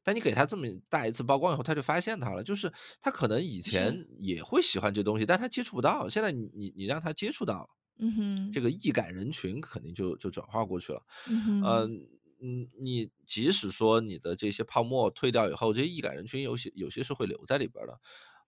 [0.05, 7.68] 但你给他这么大一次曝光以后，他就发现他了，就是他可能以前也会喜欢这东西，但他接触不到，现在你你你让他接触到了，
[7.99, 11.03] 嗯哼，这个易感人群肯定就就转化过去了。
[11.29, 12.09] 嗯哼，嗯
[12.40, 18.01] 嗯，你即使说你的这些泡沫退掉以后，这些易感人群有些有些是会留在里边的，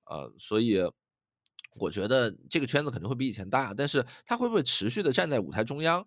[0.05, 0.79] 呃，所以
[1.75, 6.07] 我觉得这个圈子肯定会比以前大，但是他会不会持续的站在舞台中央？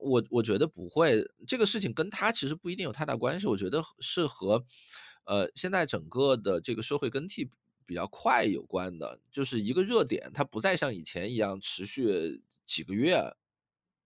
[0.00, 3.46] 我我觉得不会，这个事情跟他其实不一定有太大关系。
[3.46, 4.64] 我觉得是和，
[5.24, 7.48] 呃，现在整个的这个社会更替
[7.86, 13.36] 比较快有关的，就是一个热点，它不再像以前一样持续几个月、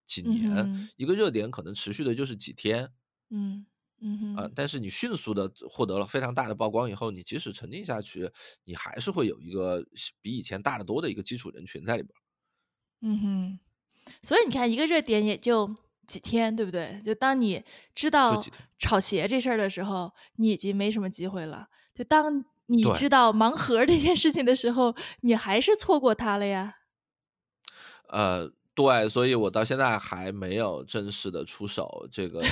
[0.07, 2.91] 几年，一个热点可能持续的就是几天，
[3.31, 3.67] 嗯
[4.01, 8.31] 嗯啊，但是你迅速的获得了非常大的曝光以后，你即使沉浸下去，
[8.65, 9.85] 你还是会有一个
[10.21, 12.13] 比以前大得多的一个基础人群在里边。
[13.01, 13.61] 嗯哼，
[14.23, 15.77] 所以你看，一个热点也就。
[16.07, 17.03] 几天，对不对？
[17.05, 18.41] 就当你知道
[18.79, 21.67] 炒鞋这事儿的时候，你已经没什么机会了。
[21.93, 26.75] 就当你知道盲盒这件事情的时候，你还是错过它了呀。
[28.09, 32.07] 呃，对，所以我到现在还没有正式的出手。
[32.13, 32.45] 这个，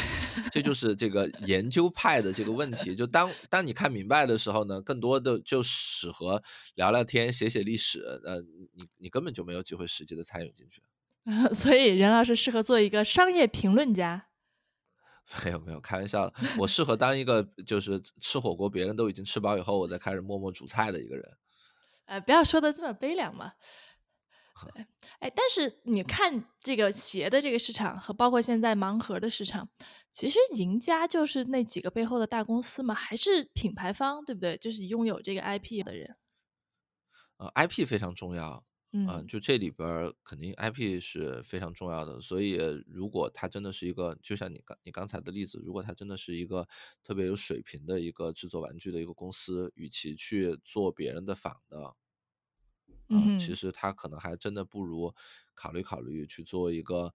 [0.51, 2.97] 这就是这个研究派的这个问题。
[2.97, 6.43] 就当当你看明白的时候呢，更多的就适合
[6.77, 8.01] 聊聊天、写写历史。
[8.25, 8.41] 呃，
[8.73, 10.83] 你你根本就没有机会实际的参与进去。
[11.55, 14.29] 所以任老师适合做一个商业评论家。
[15.45, 21.37] 没有没有，开玩笑，我适合当一个就是吃火锅，别人都已经吃饱以后，我再开始默默煮菜的一个人。
[22.07, 23.53] 呃，不要说的这么悲凉嘛。
[25.21, 29.69] 哎，但是你看这个鞋的这个市场和包括现在盲盒的市场，
[30.13, 34.57] 其实赢家就是那几个背后的大公司嘛，还是品牌方，对不对？
[34.59, 36.17] 就是拥有这个 IP 的人。
[37.41, 38.65] 呃，IP 非常重要。
[38.93, 46.69] 嗯，就这里边肯定 IP 是非常重要的，所以如果它真的是一个，就像你刚你刚才的例子，如果它真的是一个
[47.03, 51.97] 特别有水平的一个制作玩具的一个公司，与其去做别人的仿的，
[53.09, 55.15] 嗯，其实他可能还真的不如
[55.55, 57.13] 考虑考虑去做一个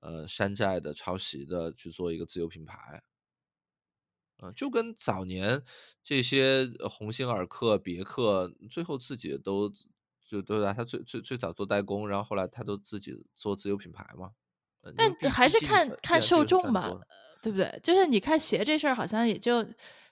[0.00, 3.02] 呃山寨的抄袭的，去做一个自有品牌。
[4.42, 5.62] 嗯，就跟早年
[6.02, 9.72] 这些鸿星尔克、别克，最后自己都。
[10.28, 10.74] 就对吧？
[10.74, 14.32] 他最最最早做代工，然后后来他都自己做自有品牌嘛。
[14.96, 16.92] 但还是看看受众吧，
[17.40, 17.78] 对不对？
[17.80, 19.62] 就是你看鞋这事儿，好像也就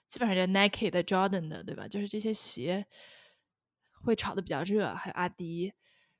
[0.07, 1.85] 基本上就 Nike 的、Jordan 的，对吧？
[1.85, 2.87] 就是这些鞋
[4.05, 5.73] 会炒的比较热，还有阿迪。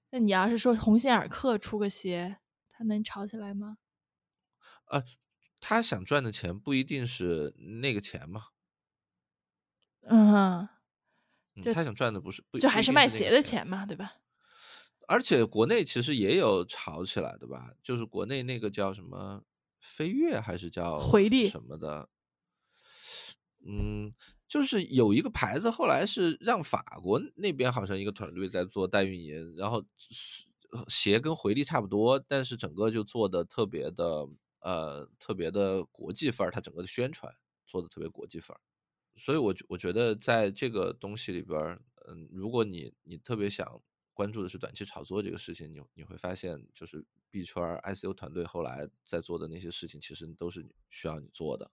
[0.09, 2.37] 那你要是说鸿星尔克出个鞋，
[2.69, 3.77] 它能炒起来吗？
[4.87, 5.03] 呃，
[5.59, 8.47] 他想赚的钱不一定是那个钱嘛。
[10.01, 10.67] 嗯。
[11.73, 14.15] 他想赚的不是不，就还是卖鞋的钱嘛，对吧？
[15.07, 19.43] 而且国内其实也有炒起来的吧，就是国内那个叫什么
[19.79, 22.09] 飞跃还是叫回力什么的，
[23.67, 24.13] 嗯，
[24.47, 29.83] 就是有一个牌子后来是让法国那边好像一个团队在做代运营，然后
[30.87, 34.27] 鞋跟回力差不多，但是整个就做的特别的
[34.59, 37.33] 呃特别的国际范儿，它整个的宣传
[37.65, 38.61] 做的特别国际范儿。
[39.17, 41.59] 所以，我我觉得在这个东西里边，
[42.07, 43.81] 嗯，如果你你特别想
[44.13, 51.71] 关注的是短期炒作这个事情，你你会发现，就是币圈 ICO 团队后来在做的那些事情，其实都是需要你做的，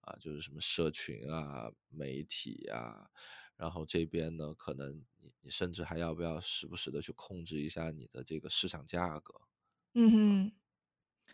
[0.00, 3.08] 啊，就是什么社群啊、媒体啊，
[3.56, 9.34] 然后这边呢，可能你你甚至还要不要时不时的去控制一下你的这个市场价格？
[9.94, 10.52] 嗯哼。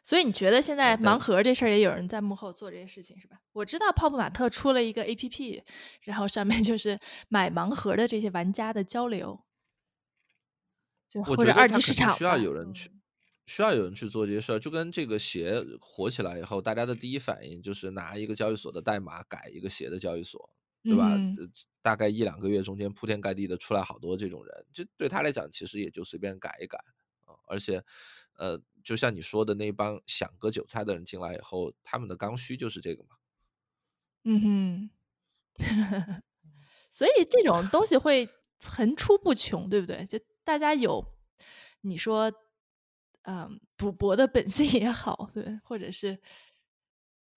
[0.03, 3.41] 所以你觉得现在盲盒这事儿也有人在幕后做这些事情是吧？
[3.51, 5.65] 我知道泡泡玛特出了一个 A P P，
[6.03, 9.45] 然后上面就是买盲盒的这些玩家的交流，
[11.09, 12.93] 就或者二级市场需要有人去，
[13.47, 14.59] 需要有人去做这些事儿。
[14.59, 20.51] 就跟这个鞋火起来以后，大家的第一反应就是拿一个交易所的代码改一个鞋的交易所，
[20.83, 21.17] 对吧？
[21.83, 26.79] 大概一两个月中间铺天盖地的出来好多这种人，就对他来讲其实也就随便改一改
[27.25, 27.83] 啊，而且。
[28.39, 33.09] 呃，就像你说的那帮想割韭菜的人进来以后，他们的刚需就是这个嘛。
[34.25, 34.91] 嗯哼，
[36.93, 38.29] 所以这种东西会
[38.61, 40.05] 层出不穷，对不对？
[40.05, 41.03] 就大家有
[41.81, 42.31] 你说，
[43.27, 46.19] 嗯，赌博的本性也好，对，或者是，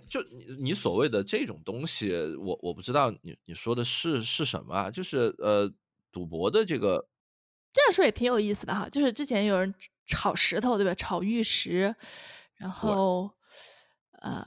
[0.08, 4.90] 就你你所谓的这种东西，我我不知道你你说的是是什么啊？
[4.90, 5.72] 就是呃，
[6.12, 7.08] 赌博的这个，
[7.72, 8.90] 这样说也挺有意思的哈。
[8.90, 9.74] 就是之前有人。
[10.12, 10.96] 炒石头对吧？
[10.96, 11.96] 炒玉石，
[12.56, 13.30] 然后
[14.14, 14.44] 呃，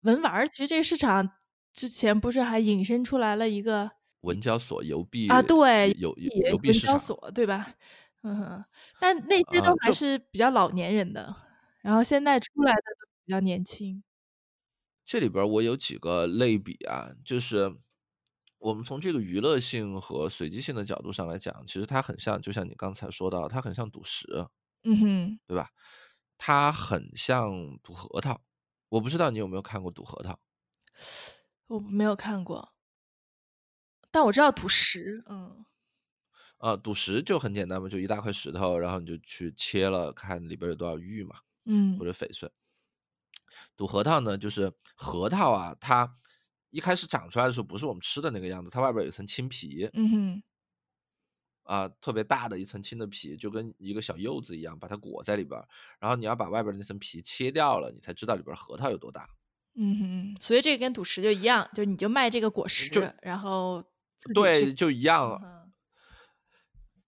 [0.00, 1.32] 文玩儿其实这个市场
[1.74, 3.90] 之前不是还引申出来了一个
[4.22, 7.74] 文交所邮币啊，对，邮也邮币市场，文交所，对吧？
[8.22, 8.64] 嗯哼，
[9.00, 11.34] 但那些都还是比较老年人的，
[11.82, 14.02] 然后现在出来的都比较年轻。
[15.04, 17.76] 这里边我有几个类比啊，就是
[18.58, 24.26] 我们从这个娱乐性和随机性的角度上来讲，其实它很像，就像你刚才说到，它很像赌石，
[24.84, 25.70] 嗯哼，对吧？
[26.38, 28.40] 它很像赌核桃。
[28.90, 30.38] 我不知道你有没有看过赌核桃？
[31.66, 32.74] 我没有看过，
[34.10, 35.64] 但我知道赌石，嗯
[36.62, 42.48] 啊，赌石就很简单嘛，就一大块石头，然后你就去切了，看里边有多少玉嘛，嗯或者翡翠。
[43.76, 46.16] 赌核桃呢，就是核桃啊，它
[46.70, 50.42] 一开始长出来的时候不是我们吃的那个样子，它外边有一层青皮嗯哼，
[51.64, 55.60] 啊，特别大的一层青的皮，就跟一个小柚子一样，把它裹在里边。
[55.98, 59.28] 然后你要把外边那层皮切掉了，你才知道里边核桃有多大。
[59.74, 63.82] 嗯哼，所以这个跟赌石就一样，就是你就卖这个果实，然后
[64.32, 65.32] 对，就一样。
[65.32, 65.61] 嗯哼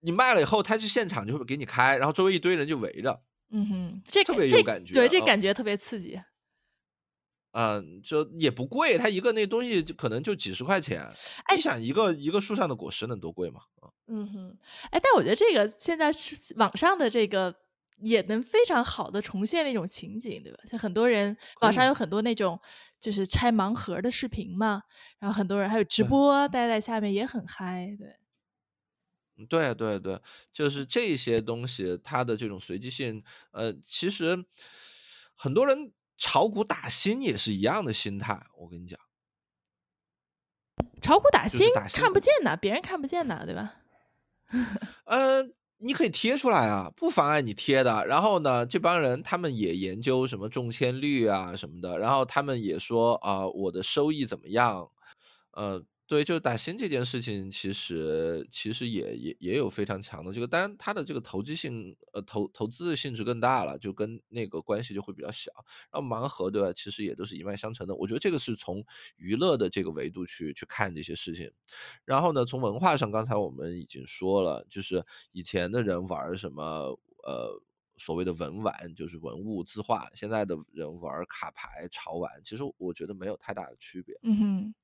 [0.04, 6.20] 你卖了以后，他去现场就会给你开，然后周围一堆人就围着，嗯哼，这特别有感觉对，这啊感觉特别刺激。
[7.52, 11.02] 嗯，就也不贵，它一个那东西就可能就几十块钱。
[11.44, 13.60] 哎你想一个一个树上的果实能多贵吗？
[13.80, 14.58] 啊嗯哼，
[14.90, 17.54] 哎，但我觉得这个现在是网上的这个
[18.00, 20.58] 也能非常好的重现那种情景，对吧？
[20.68, 22.60] 像很多人网上有很多那种
[22.98, 24.82] 就是拆盲盒的视频嘛，
[25.20, 28.18] 然后很多人还有直播，大家在下面也很嗨，对，嗯
[29.48, 30.20] 对对对，
[30.52, 34.44] 就是这些东西，它的这种随机性，呃，其实
[35.34, 38.46] 很多人炒股打新也是一样的心态。
[38.56, 38.98] 我跟你讲，
[41.02, 43.74] 炒股打新看不见的，别人看不见的，对吧？
[45.04, 45.42] 呃，
[45.78, 48.06] 你可以贴出来啊，不妨碍你贴的。
[48.06, 54.88] 然后呢，这帮人他们也研究什么中签率啊什么的，然后他们也说啊、我的收益怎么样？
[55.50, 65.50] 呃，对，就打新这件事情，其实其实也也也有非常强的这个，当然它的这个投机性，呃，投投资的性质更大了，就跟那个关系就会比较小。
[65.90, 67.94] 然后盲盒对吧，其实也都是一脉相承的。
[67.94, 68.84] 我觉得这个是从
[69.16, 71.50] 娱乐的这个维度去去看这些事情。
[72.04, 77.62] 然后呢，从文化上，刚才我们已经说了，就是以前的人玩什么呃
[77.96, 84.18] 所谓的文玩，就是文物字画，现在的人玩卡牌、潮玩，其实我觉得没有太大的区别。
[84.22, 84.74] 嗯哼，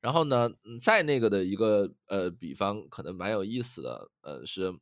[0.00, 4.78] 然后呢，嗯再那个的一个呃比方，可能蛮有意思的，呃是，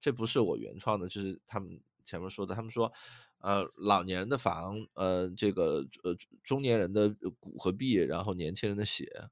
[0.00, 2.92] 这不是我原创的，就是他们前面说的，他们说，
[3.38, 9.28] 呃老年人的房，呃这个呃中年人的骨和臂，然后年轻人的血，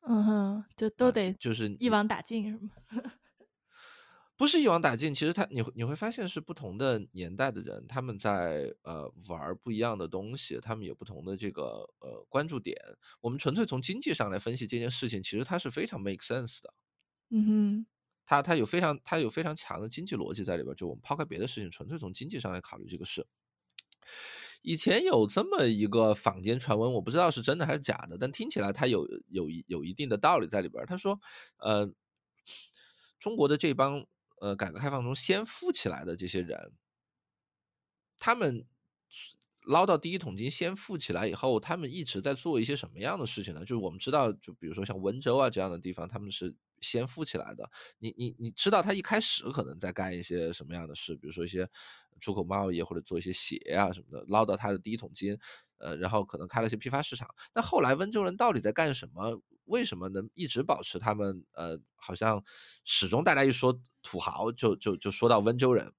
[0.00, 2.70] 嗯哼，就都啊得就是一网打尽是吗？
[4.38, 12.76] 不是一网打尽，其实他你会你会发现是不同的年代的人，他们在呃玩不一样的东西，他们有不同的这个呃关注点。
[13.20, 16.72] 我们纯粹从经济上来分析这件事情，其实它是非常 make sense 的。
[17.30, 17.86] 嗯哼，
[18.24, 23.26] 它它有非常它有非常强的经济逻辑在里边，就我们抛开别的事情，纯粹从经济上来考虑这个事。
[24.62, 30.84] 以前有这么一个坊间传闻，我不知道是真的还是假的，但听起来它有有一有一定的道理在里边。
[30.86, 31.18] 他说，
[31.58, 31.92] 呃，
[33.18, 34.06] 中国的这帮
[34.40, 36.72] 呃改革开放中先富起来的这些人，
[38.16, 38.66] 他们
[39.62, 43.60] 捞到第一桶金先富起来以后，他们一直在做一些什么样的事情呢？
[43.60, 47.70] 就是我们知道，就比如说像温州啊这样的地方，他们是先富起来的。
[47.98, 51.68] 你你你知道他一开始可能在干一些什么样的事，比如说一些
[52.20, 55.38] 出口贸易或者做一些鞋啊什么的，捞到他的第一桶金，
[55.78, 57.28] 呃，然后可能开了些批发市场。
[57.52, 59.40] 但后来温州人到底在干什么？
[59.64, 62.42] 为什么能一直保持他们呃，好像
[62.84, 65.92] 始终大家一说土豪就就就说到温州人，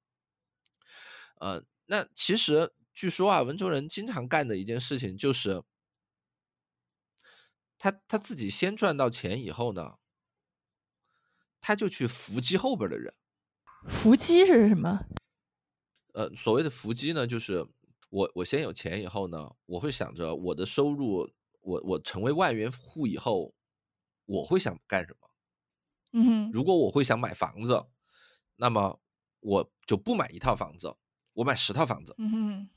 [1.39, 5.61] 呃，那其实据说啊，温州人经常干的一件事情就是，
[7.77, 9.97] 他他自己先赚到钱以后呢，
[11.69, 13.13] 他就去伏击后边的人。
[13.87, 15.05] 伏击是什么？
[16.13, 17.63] 呃，所谓的伏击呢，就是
[18.09, 23.53] 我我先有钱以后呢，我会想着我的收入，我我成为万元户以后，
[24.25, 25.29] 我会想干什么？
[26.13, 27.85] 嗯哼，如果我会想买房子，
[28.55, 28.99] 那么
[29.39, 30.91] 我就不买一套房子，
[31.33, 32.15] 我买十套房子。
[32.17, 32.69] 嗯哼，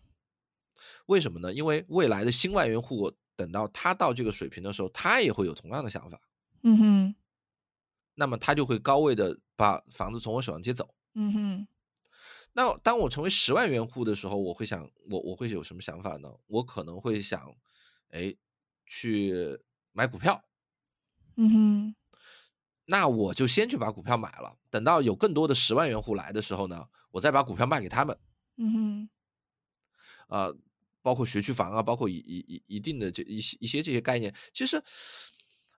[1.07, 1.51] 为什么呢？
[1.51, 6.21] 因为未来的新万元户，等到他到这个水平的时候，他也会有同样的想法，
[6.63, 7.15] 嗯哼，
[8.15, 10.95] 那么他就会高位的把房子从我手上接走。
[11.15, 11.67] 嗯哼，
[12.53, 16.33] 那当我成为十万元户的时候，我会想，我我会有什么想法呢？
[16.47, 17.55] 我可能会想，
[18.11, 18.35] 哎，
[18.87, 19.59] 去
[19.93, 20.43] 买股票。
[21.37, 21.95] 嗯哼，
[22.85, 28.19] 那我就先去把股票买了，等到有更多的十万元户来的时候呢，我再把股票卖给他们。
[28.57, 29.09] 嗯哼，
[30.29, 30.57] 呃，
[31.01, 34.83] 包括学区房啊，包括一一一一定的这一些一些这些概念，其实，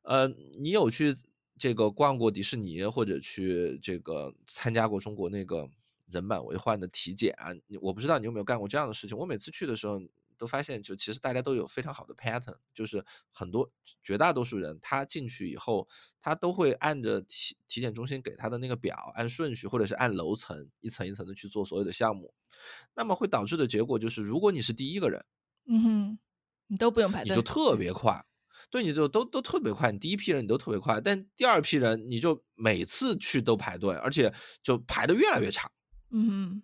[0.03, 0.26] 呃，
[0.59, 1.14] 你有去
[1.59, 5.68] 这个逛过迪士尼，或者去这个参加过中国那个
[6.11, 7.50] 人满为患的体检啊？
[7.80, 9.16] 我不知道你有没有干过这样的事情。
[9.16, 10.00] 我每次去的时候。
[10.36, 13.70] 都发现，就其实大家都有非常好的 pattern，就是很多
[14.02, 15.86] 绝大多数人他进去以后，
[16.18, 22.34] 他都会按着体体检中心给他的那个表，按顺序或者是按楼层一层一层的去做所有的项目。
[22.96, 25.24] 那么会导致的结果就是，如果你是第一个人，
[25.66, 26.18] 嗯哼，
[26.66, 28.26] 你都不用排队，你就特别快，
[28.70, 29.92] 对，你就都都特别快。
[29.92, 35.70] 你第一批人你都特别快，但第二批人你就每次去都排队，而且就排的越来越长。
[36.10, 36.62] 嗯哼。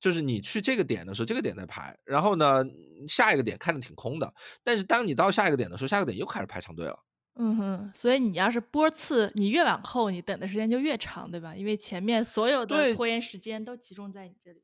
[0.00, 2.64] 就是你去这个点的时候，这个点在排，然后呢，
[3.06, 4.34] 下一个点看着挺空的，
[4.64, 6.98] 但是当你到下一个点的时候，下个点又开始排长队了。
[7.34, 11.54] 嗯哼，所以你要是波次你越往后，你等的时间就越长，对吧？
[11.54, 14.62] 因为前面所有的拖延时间都集中在你这里。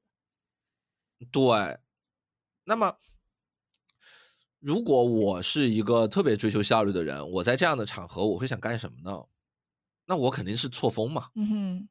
[1.31, 1.79] 对。
[2.65, 2.97] 那么，
[4.61, 9.25] 如果我是一个特别追求效率的人，我在这样的场合，我会想干什么呢？
[10.07, 11.31] 那我肯定是错峰嘛。
[11.35, 11.89] 嗯哼。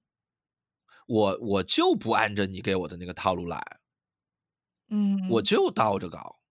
[1.07, 3.80] 我我就不按着你给我的那个套路来，
[4.89, 6.41] 嗯，我就倒着搞。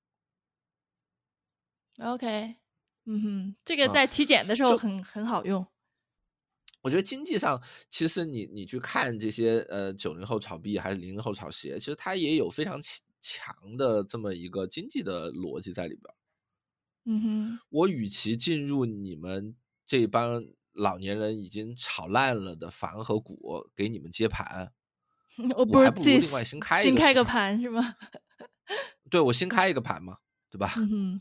[1.99, 2.57] OK，
[3.05, 5.67] 嗯哼，这个在体检的时候很很好用。
[6.81, 12.81] 我觉得经济上，其实你你去看这些呃九零后炒币还是零零后炒鞋，其实它也有非常
[13.27, 16.14] 强强的这么一个经济的逻辑在里边。
[17.05, 20.45] 嗯哼，我与其进入你们这帮。
[20.79, 24.74] 老年人已经炒烂了的房和股给你们接盘，
[25.57, 27.97] 我不是自己新开新开个盘是吗？
[29.09, 30.18] 对，我新开一个盘嘛，
[30.51, 30.74] 对吧？
[30.77, 31.18] 嗯，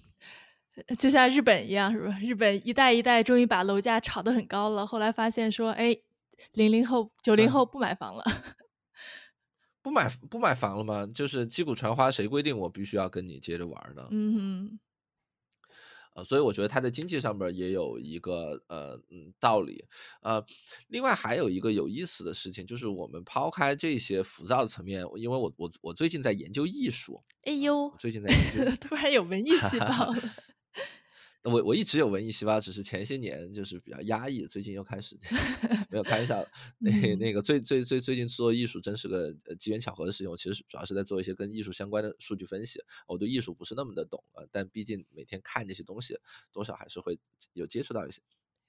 [1.00, 2.20] 就像日本一样，是吧？
[2.22, 5.98] 日本一代一代终于把楼价炒得很高了，后来发现说，哎，
[6.52, 8.26] 零零后、九零后不买房了，
[9.86, 11.06] 不买不买房了吗？
[11.14, 14.08] 就是击鼓传花，谁规定我必须要跟你接着玩呢？
[14.10, 14.80] 嗯哼。
[16.16, 19.86] 呃，所以我觉得他在经济上面也有一个呃嗯道理，
[20.22, 20.44] 呃，
[20.88, 30.16] 另外还有一个有意思的事情，就是我们抛开这些浮躁的层面，因为我我我最近在研究艺术，哎呦，最近在研究， 突然有文艺细胞了。
[31.46, 35.16] 我我一直有文艺细胞，只是前些年就是比较压抑，最近又开始
[35.90, 36.44] 没有开玩笑。
[36.80, 40.30] 那那个最最最最近做艺术真是个机缘巧合的事情。
[40.30, 42.80] 我其实主要是在做一些跟艺术相关的数据分析。
[43.08, 46.18] 我对艺术不是那么的懂啊，但毕竟每天看这些东西，
[46.52, 47.20] 多少还是会
[47.54, 48.22] 有接触到一些。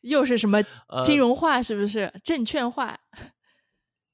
[0.02, 0.62] 又是什么
[1.02, 1.62] 金融化？
[1.62, 3.00] 是不是证券化？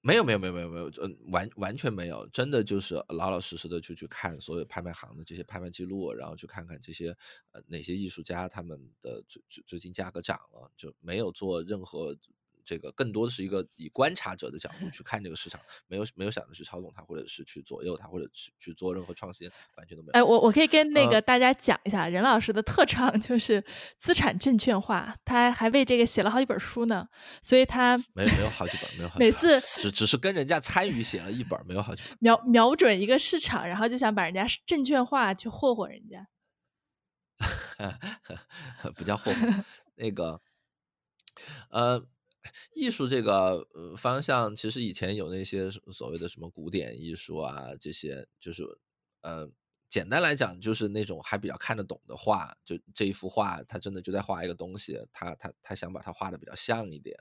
[0.03, 7.17] 没有没有没有没有没有，嗯，完完全没有，真的就是老老实实的就去看所有拍卖行的这些拍卖记录，然后去看看这些
[7.53, 12.17] 呃哪些艺术家他们的最最最近价格涨了，就没有做任何。
[12.65, 20.13] 这个更多的是一个以观察者的角度去看这个市场，没有没有想着去操纵它，或者是去左右它，或者去去做任何创新，完全都没有。
[20.13, 23.65] 哎，我我可以跟那个大家讲一下，任老师的特长就是
[23.99, 27.07] 资产证券化，他还为这个写了好几本书呢，
[27.43, 32.17] 所以他没没有好几本，没有好几每次只只是跟人家参与写了一本，没有好几本。
[32.21, 36.27] 瞄瞄准一个市场，然后就想把人家证券化去霍霍人家，
[38.95, 39.65] 不叫霍霍，
[39.97, 40.41] 那个
[41.71, 42.07] 呃。
[42.75, 43.67] 艺术这个
[43.97, 48.65] 方向，其实以前有那些所谓的什么古典艺术啊，这些就是
[49.21, 49.49] 呃，
[49.89, 57.17] 简单来讲就是那种还比较看得懂的画，就这一幅画，他真的就在画一个东西，他他他想把它画的比较像一点，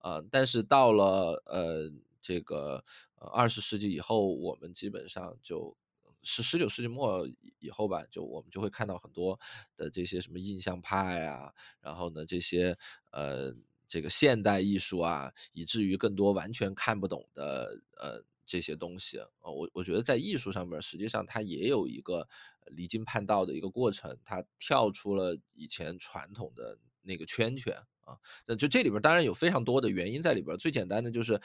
[0.00, 1.90] 呃，但是到了呃
[2.20, 2.84] 这个
[3.16, 5.76] 二十世纪以后，我们基本上就
[6.22, 9.38] 是十九世纪末以后吧，就我们就会看到很多
[9.76, 12.78] 的这些什么印象派啊，然后呢这些
[13.10, 13.54] 呃。
[13.86, 22.28] 这个现代艺术啊，以至于更多完全看不懂的呃这些东西啊，我我觉得在艺术上面，实际上它也有一个
[22.66, 28.18] 离经叛道的一个过程，它跳出了以前传统的那个圈圈啊。
[28.46, 31.40] 那就这里边当然有非常多的原因在里边，最简单的就是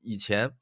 [0.00, 0.56] 以前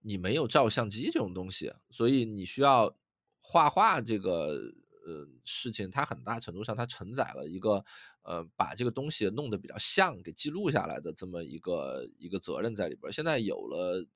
[0.00, 2.96] 你没有照相机这种东西，所以你需要
[3.40, 4.74] 画画这个。
[5.06, 7.82] 呃，事情它很大程度上它承载了一个，
[8.28, 13.10] 呃，把这个东西弄得比较像，给记录下来的这么一个一个责任在里边。
[13.10, 14.06] 现在有了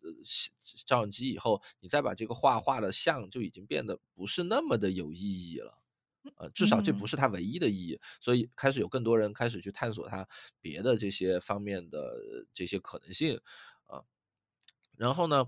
[0.85, 5.79] 照相机以后，你再把这个画画的像，就已经变得不是那么的有意义了，
[6.37, 7.99] 呃，至少这不是它唯一的意义。
[8.21, 10.29] 所以开始有更多人开始去探索它
[10.61, 12.13] 别的这些方面的
[12.53, 13.41] 这些可能性
[13.87, 14.05] 啊，
[14.99, 15.47] 然后呢？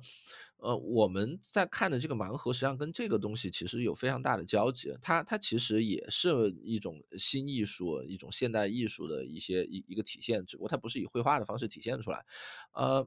[0.57, 4.93] 呃，我们在看的这个盲盒，实际上跟这个东西其实有非常大的交集。
[5.03, 12.25] 它它其实也是一种新艺术，一种现代艺术的一些一一个体现，只不过它不是以绘画的方式体现出来。
[12.73, 13.07] 呃，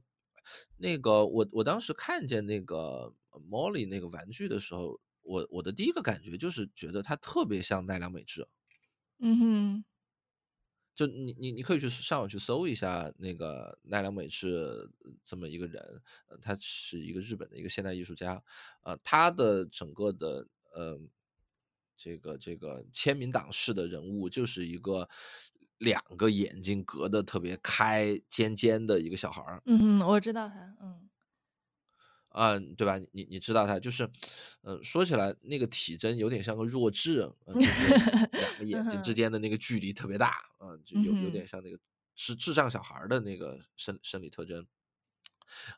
[0.77, 8.47] 那个我我当时看见那个 Molly 那个玩具的时候，我我的第一个感觉就是觉得它特别像奈良美智。
[9.19, 9.83] 嗯哼。
[10.97, 14.89] 就你你你可以去上网去搜一下那个奈良美智
[15.23, 16.01] 这么一个人，
[16.41, 18.43] 他是一个日本的一个现代艺术家，
[18.81, 20.99] 呃，他的整个的呃
[21.95, 25.07] 这个这个签名档式的人物就是一个
[25.77, 29.61] 两个眼睛隔得特别开尖尖的一个小孩儿。
[29.67, 31.06] 嗯，我知道他，嗯。
[32.37, 32.99] 嗯，对吧？
[33.11, 34.07] 你你知道他就是，
[34.61, 37.95] 嗯，说起来那个体征有点像个弱智，就 是
[38.31, 41.79] 两个眼睛之间的那个距离特别大，嗯，就有有点像那个
[42.15, 44.67] 是智障小孩的那个生生理特征。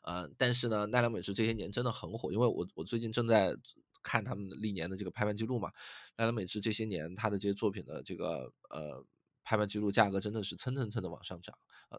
[0.02, 3.56] 呃，但是呢，奈良美智这些年真的很火，因为我我最近正在
[4.02, 5.70] 看他们历年的这个拍卖记录嘛，
[6.16, 9.02] 奈良美智这些年他的这些作品的这个呃
[9.44, 11.56] 拍卖记录价格真的是蹭蹭蹭的往上涨
[11.88, 11.98] 啊。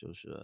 [0.00, 0.34] 就是，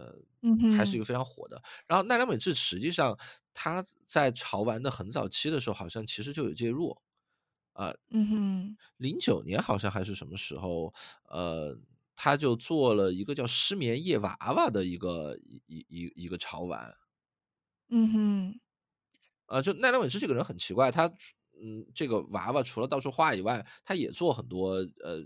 [0.77, 1.59] 还是一个非常火的。
[1.87, 3.17] 然后奈良美智实际上
[3.55, 6.95] 他在潮玩的很早期的时候，好像其实就有介入，
[7.73, 10.93] 啊，嗯哼，零九年好像还是什么时候，
[11.29, 11.75] 呃，
[12.15, 16.93] 他就做了一个叫失眠夜娃娃的一个一一一一个潮玩，
[17.89, 18.59] 嗯哼，
[19.47, 21.07] 呃，就奈良美智这个人很奇怪，他
[21.59, 25.25] 嗯，这个娃娃除了到处画以外，他也做很多呃。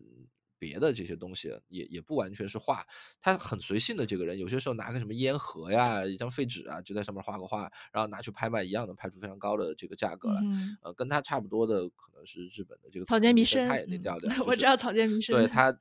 [0.61, 2.85] 别的这些东西也也不完全是画，
[3.19, 10.39] 他很随性的这个人，有些时候拿个什么烟盒呀、一张废纸啊，就在上面画个画，然后拿去拍卖，一样能拍出非常高的这个价格来。
[10.83, 14.43] 呃，跟他差不多的可能是日本的这个草间弥生，他也那调 调。
[14.45, 15.75] 我知道草间弥生，对他，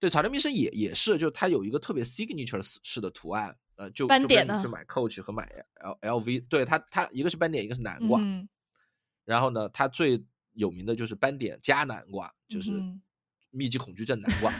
[0.00, 8.48] 对草间弥生也也是，就他有一个特别 signature 式的图案，呃，就斑点就买 Coach 和买 L L V，对他他一个是斑点，一个是南瓜，嗯
[9.24, 10.20] 然后呢，他最
[10.54, 12.72] 有名的就是斑点加南瓜，就是。
[13.52, 14.50] 密集恐惧症难 挂，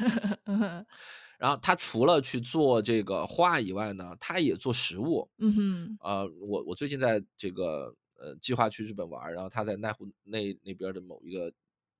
[1.39, 5.29] 然后他除了去做这个画以外呢，他也做食物。
[5.39, 11.53] 嗯哼，呃，我我最近在这个呃计划去日本玩，然后他在奈湖那那边的某一个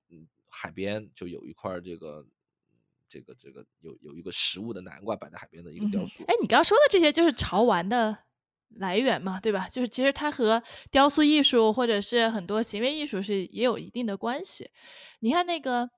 [0.09, 2.25] 嗯海边就有一块这个
[3.09, 6.23] 这个这个有有一个食物的南瓜摆在海边的一个雕塑。
[6.27, 8.17] 哎，你刚刚说的这些就是潮玩的
[8.69, 9.67] 来源嘛，对吧？
[9.67, 14.69] 就是其实它和雕塑艺术或者是很多行为艺术是也有一定的关系。
[15.19, 15.89] 你看那个。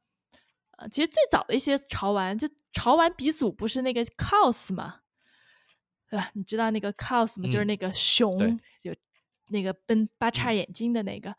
[0.78, 5.02] 呃，其实最早的一些潮玩，就潮玩鼻祖不是那个 cos 吗？
[6.10, 6.30] 对吧？
[6.34, 7.50] 你知道那个 cos 吗？
[7.50, 8.38] 就是那个熊，
[8.82, 8.94] 就
[9.50, 11.36] 那个奔八叉眼睛的那个。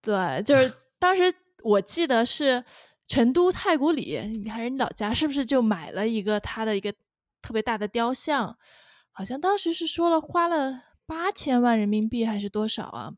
[0.00, 1.32] 对，就是 当时
[1.62, 2.64] 我记得是
[3.06, 6.92] 成都太古里，还是你老家，是不是就买了一个他的一个
[7.42, 8.56] 特别大的雕像？
[9.10, 13.12] 好像当时是说了花了八千万人民币还是多少啊？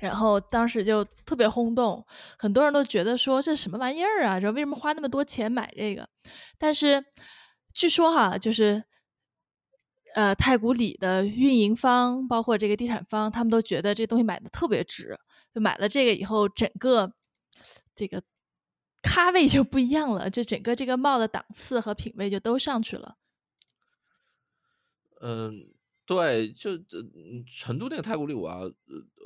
[0.00, 2.04] 然后当时就特别轰动，
[2.38, 4.40] 很多人都觉得说这什么玩意儿啊？
[4.40, 6.08] 说为什么花那么多钱买这个？
[6.58, 7.04] 但是
[7.72, 8.84] 据说哈，就是
[10.14, 15.18] 呃太古里的运营方，包括这个地产方，他们都觉得这东西买的特别值。
[15.54, 17.12] 就买了这个以后，整个
[17.94, 18.22] 这个
[19.02, 23.16] 咖位就不一样了，就整个这个帽的档次和品位就都上去了。
[25.20, 25.73] 嗯。
[26.06, 26.98] 对，就这
[27.46, 28.70] 成都那个太古里，我要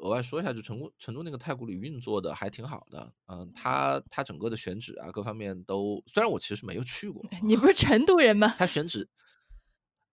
[0.00, 8.54] 额外说一下，就成都成都那个太古里运作的还挺好的，嗯，它它整个的选址啊，各方面都，虽然我其实没有去过， 你不是成都人吗？
[8.56, 9.08] 它选址，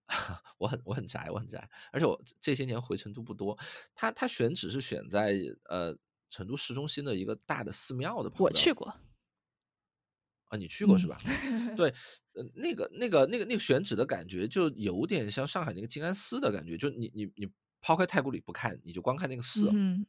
[0.57, 3.55] 我很我很宅，我很宅，而且我这些年回成都不多，
[3.93, 5.39] 它它选址是选在
[5.69, 5.95] 呃
[6.31, 8.91] 成都市中心的一个大的寺庙的旁边，我去过。
[10.47, 11.17] 啊，你去过是吧？
[11.75, 11.89] 对，
[12.33, 16.77] 呃，那个、那个、那个、那个选址的感觉，就有点像上海那个静安寺的感觉。
[16.77, 17.47] 就你、你、你
[17.81, 20.05] 抛开太古里不看，你就光看那个寺，嗯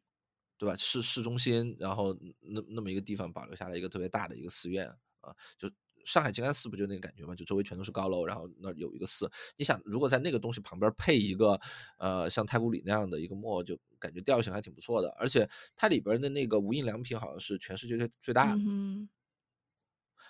[0.59, 0.74] 对吧？
[0.76, 4.89] 市市中心，然后那那么一个地方保留下来一个特别大的一个寺院
[5.20, 5.70] 啊，就
[6.07, 7.34] 上海静安寺不就那个感觉吗？
[7.34, 9.30] 就周围全都是高楼，然后那有一个寺。
[9.59, 11.61] 你想，如果在那个东西旁边配一个
[11.99, 15.11] 呃像太古里那样的一个墨，就感觉调性还挺不错的。
[15.18, 18.61] 而且它里边的那个无印良品好像是全世界最最大的。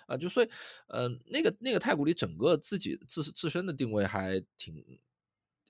[0.07, 0.49] 啊，就所以，
[0.87, 4.83] 呃，那个那个太古里整个自己自自身的定位还挺，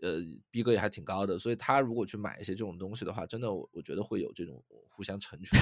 [0.01, 0.19] 呃，
[0.51, 5.59] 逼格也还挺高的，所以他如果去买一些这种东西的话，真的我我觉得会有这种互相成全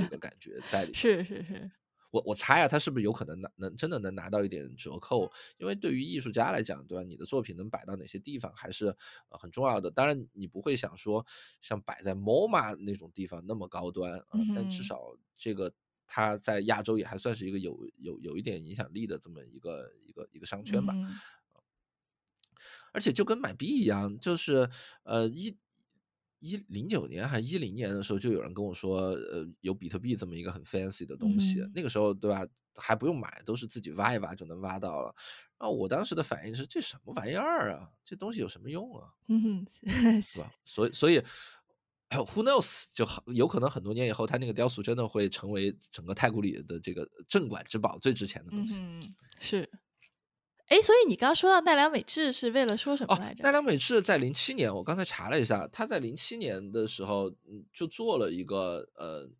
[0.00, 0.94] 这个 感觉在里面。
[0.94, 1.70] 是是是，
[2.10, 5.30] 我我猜啊，他是不是有可能拿能真的能拿到一点折扣？
[5.58, 7.04] 因为对于艺术家来讲，对吧？
[7.04, 8.94] 你的作品能摆到哪些地方还是
[9.30, 9.90] 很重要的。
[9.90, 11.24] 当然，你不会想说
[11.60, 15.72] 像摆在 MoMA 那种地方那么高端啊，但至少这个。
[16.06, 20.94] 他在亚洲也还算是一个有有有一点影响力的这么一个一个一个商圈吧，
[22.92, 24.68] 而且就跟买币一样，就是
[25.04, 25.56] 呃一
[26.40, 32.46] 一零九年还一零年的时候，就有人跟我说，呃有比特币这么一个很 fancy 的东西，那个时候对吧，
[32.76, 35.14] 还不用买，都是自己挖一挖就能挖到了。
[35.58, 37.90] 然后我当时的反应是，这什么玩意儿啊？
[38.04, 39.08] 这东西有什么用啊？
[39.28, 39.66] 嗯，
[40.20, 40.50] 是吧？
[40.64, 41.22] 所以所以。
[42.12, 42.86] Who knows？
[42.94, 48.80] 就有可能很多年以后，他那个雕塑真的会成为整个太古里的这个镇馆之宝，最值钱的东西。
[48.80, 49.68] 嗯，是。
[50.68, 53.42] 哎，所以你刚刚说到奈良美智是为了说什么来着？
[53.42, 59.30] 奈良美智在零七年，我刚才查了一下，他在零七年的时候，嗯，就做了一个呃，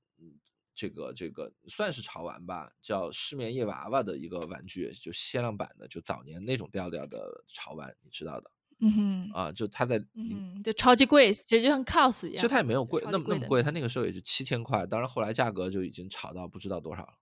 [0.74, 8.50] 这个这个算是潮玩吧，叫失眠夜娃娃的一个玩具，就限量版的，就早年那种调调的潮玩，你知道的。
[8.84, 12.36] 嗯哼，啊，就他在，嗯，就超级贵，其实就像 cos 一样。
[12.36, 17.14] 其实它也没有贵，那么那么贵，它那个时候也就七千块，当然后来价格就已经炒到不知道多少了。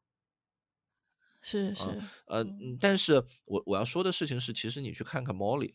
[1.42, 1.84] 是是，
[2.26, 2.42] 呃，
[2.80, 5.74] 但是我我要说的事情是，其实你去看看 Molly，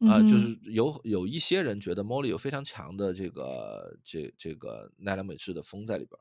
[0.00, 6.20] 啊，就是有有一些人觉得 Molly 有非常强的这个这这个奈良美智的风在里边，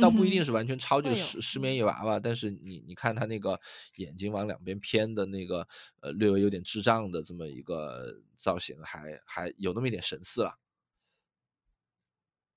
[0.00, 3.60] 倒不一定是完全抄这个失失眠夜娃娃，但是你你看他那个
[3.96, 5.66] 眼睛往两边偏的那个，
[6.00, 10.58] 呃，略微有点智障的这么一个造型，还还有那么一点神似了。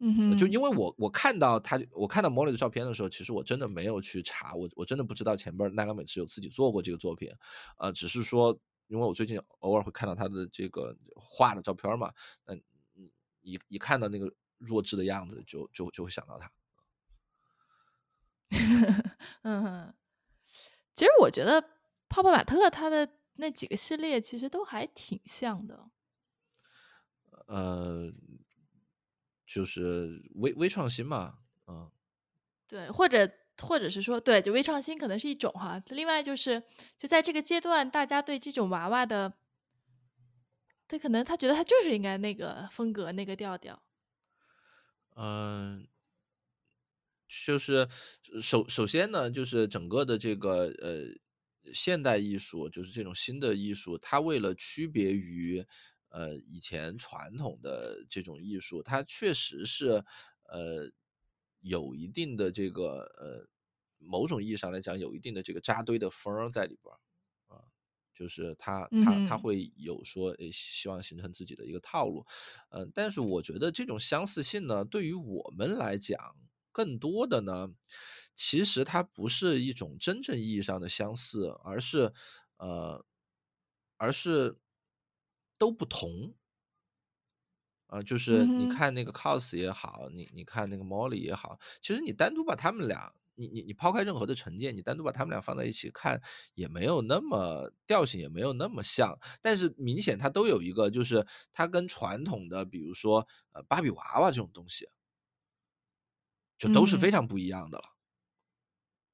[0.03, 7.31] 嗯哼，就因为我我看到他，我看到莫莉的照片的时候，其实我真的没有去查，我我真的不知道前边奈良美智有自己做过这个作品，
[7.77, 12.11] 呃，只是说，因为我最近偶尔会看到他的这个画的照片嘛，
[12.45, 12.59] 嗯，
[13.41, 16.51] 一一看到那个弱智的样子，就就就会想到他。
[19.43, 19.93] 嗯哼，
[20.93, 21.61] 其实我觉得
[22.07, 25.89] 泡泡玛特它的那几个系列其实都还挺像的，
[27.47, 28.13] 呃。
[29.53, 31.91] 就是微微创新嘛，嗯，
[32.69, 33.29] 对，或者
[33.61, 35.83] 或者是说，对，就微创新可能是一种哈。
[35.89, 36.63] 另外就是，
[36.97, 39.33] 就在这个阶段，大家对这种娃娃的，
[40.87, 43.83] 他可能他觉得他就是应该那个风格、那个调调。
[45.17, 45.85] 嗯，
[47.45, 47.87] 就是
[48.41, 55.65] 首首先呢，就是整个的这个呃现代艺术，就是这种新的艺术，它为了区别于。
[56.13, 60.03] 呃，以前传统的这种艺术，它确实是，
[60.43, 60.91] 呃，
[61.61, 63.47] 有一定的这个呃，
[63.97, 66.99] 某种意义上来讲，有一定的这个扎堆的风儿在里边儿
[67.55, 67.63] 啊，
[68.13, 72.25] 就是它它它会有说，诶，希望形成自己的一个套路，
[72.71, 76.35] 嗯，但是我觉得这种相似性呢，对于我们来讲，
[76.71, 77.69] 更多的呢，
[78.35, 82.13] 其实它不是一种真正意义上的相似，而是
[82.57, 83.05] 呃，
[83.97, 84.57] 而是。
[85.57, 86.33] 都不同，
[87.85, 96.19] 啊，就是你看那个 cos 也好，你你看那个 Molly 也好，其实你单独把他们俩，你你你抛开任何的成见，你单独把他们俩放在一起看，
[96.55, 104.87] 也没有那么调性，也没有那么像，但是明显它都有一个，就是它跟传统的，比如说呃芭比娃娃这种东西，
[106.61, 107.83] 就都是非常不一样的了。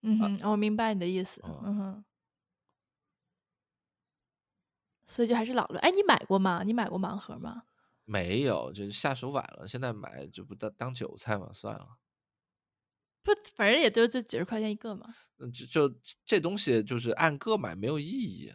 [0.02, 1.41] 嗯哼，我明白你的意思。
[1.45, 2.06] 嗯哼。
[5.06, 5.80] 所以就还是老了。
[5.80, 6.64] 哎，你买过吗？
[6.66, 7.64] 你买过盲盒吗？
[8.04, 9.66] 没有，就是下手晚了。
[9.66, 12.00] 现在买就不当当韭菜嘛，算了。
[13.24, 15.16] 不，反正也就这几十块钱一个嘛。
[15.38, 18.54] 嗯，就就这东西就是按个买没有意义。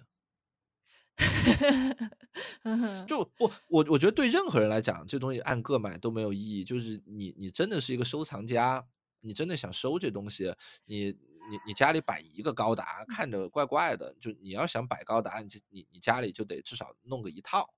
[3.06, 6.64] 就不，我我觉得对任何人来讲，这东西按个买都没有意义。
[6.64, 8.86] 就是你，你真的是一个收藏家，
[9.20, 10.54] 你真的想收这东西，
[10.84, 11.16] 你。
[11.50, 14.14] 你你家里摆一个高达，看着怪怪的。
[14.20, 17.74] 就你要想摆高达，你你你家里就得至少弄个一套，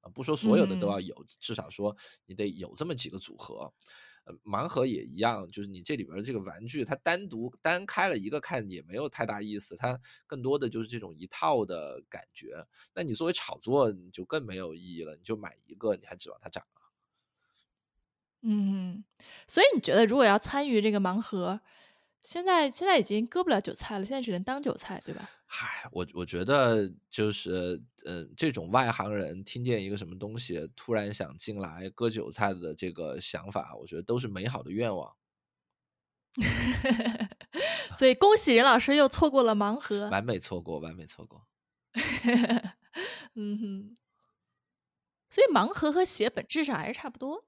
[0.00, 3.72] 啊，不说所有的都要有，至少说你得有这么几个组合。
[4.44, 12.66] 盲盒也一样，就是你这里边的这个玩具，它单独单开了一个看也没有太大意思，它更多的就是这种一套的感觉。
[12.94, 15.16] 那你作为炒作，你就更没有意义了。
[15.16, 16.90] 你就买一个，你还指望它涨啊？
[18.42, 19.04] 嗯，
[19.46, 21.60] 所以你觉得如果要参与这个盲盒？
[22.26, 25.30] 现在现在已经割不了韭菜了，现在只能当韭菜，对吧？
[25.46, 35.14] 嗨，我我觉得就是，嗯，这种外行人听见一个什么东西，突然想进来割韭菜的这个想法，我觉得都是美好的愿望。
[37.94, 41.46] 所以恭喜任老师又错过了盲盒，完美错过，完美错过。
[43.36, 43.94] 嗯哼，
[45.30, 47.44] 所以盲盒和鞋本质上还是差不多。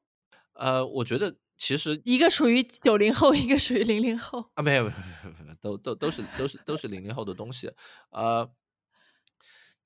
[0.52, 1.38] 呃，我觉得。
[1.58, 4.90] 其实一个属于九零后，一个属于零零后啊，没有没
[5.24, 7.70] 有没有，都都都是都是都是零零后的东西，
[8.10, 8.48] 呃，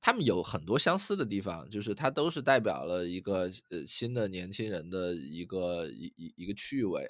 [0.00, 7.02] 他们有很多相似的地方，就是它都是代表了一个呃新的年轻人的一个一一一个趣味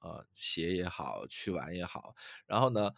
[0.00, 2.14] 啊，鞋也好，去玩也好，
[2.46, 2.90] 然后呢。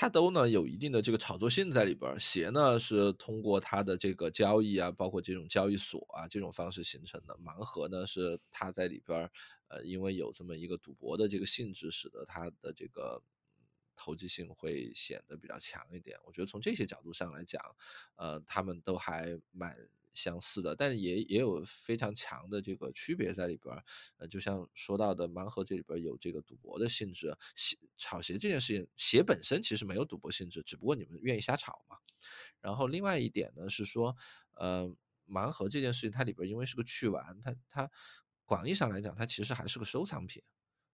[0.00, 9.30] 它都呢有一定的这个炒作性在里边儿，鞋呢是通过它的这个交易啊，包括这种交易所啊这种方式形成的，盲盒呢是它在里边儿，
[9.68, 13.22] 呃，因为有这么一个赌博的这个性质，使得它的这个
[13.94, 16.18] 投机性会显得比较强一点。
[16.24, 17.60] 我觉得从这些角度上来讲，
[18.16, 19.76] 呃，他们都还蛮
[20.14, 23.84] 相似的，但是也也有非常强的这个区别在里边儿。
[24.16, 31.96] 呃，就像说到的盲盒这里边有这个赌博的性质，鞋炒鞋这件事情，鞋本身其实没有赌博性质，只不过你们愿意瞎炒嘛。
[32.60, 34.16] 然后另外一点呢是说，
[34.54, 34.92] 呃，
[35.28, 37.90] 盲盒这件事情它里边因为是个趣玩，它它
[38.48, 40.42] 广义上来讲，它其实还是个收藏品。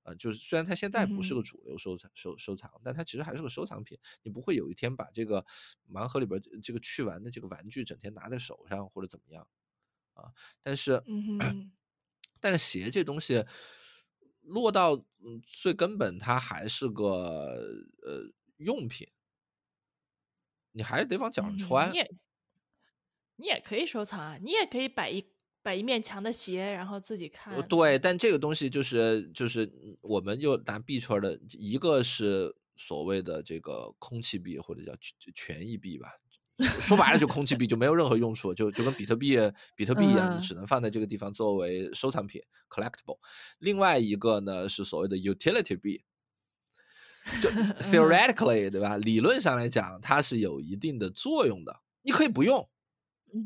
[0.03, 3.97] 呃，就是虽然它现在不是个主流收藏收收藏，但它其实还是个收藏品。
[4.23, 5.47] 你不会有一天把这个
[5.91, 9.49] 盲盒里边这个去玩的这个玩具整天拿在手上或者怎么样
[10.15, 10.35] 啊？
[10.61, 11.03] 但是，
[12.41, 13.47] 但是鞋这东西
[14.43, 15.07] 落到
[15.43, 17.55] 最根本，它还是个
[18.03, 19.09] 呃用品，
[20.73, 21.91] 你还是得往脚上穿。
[23.37, 25.34] 你也可以收藏啊，你也可以摆一。
[25.65, 27.61] 摆一面墙的鞋，然后自己看。
[27.67, 34.93] 对，但这个东西就是就是我们又拿币圈的一个是所谓的这个空气币或者叫
[35.35, 36.11] 权益币吧，
[36.81, 39.39] 说白了就空气币，就没有任何用处，就就跟比特币
[39.75, 43.19] 比特币一样，你只能放在这个地方作为收藏品 （collectible）。
[43.59, 46.05] 另外一个呢是所谓的 utility 币，
[47.41, 47.49] 就
[47.81, 48.99] theoretically 对吧？
[48.99, 52.69] 理论上来讲，它是有一定的作用的，你可以不用。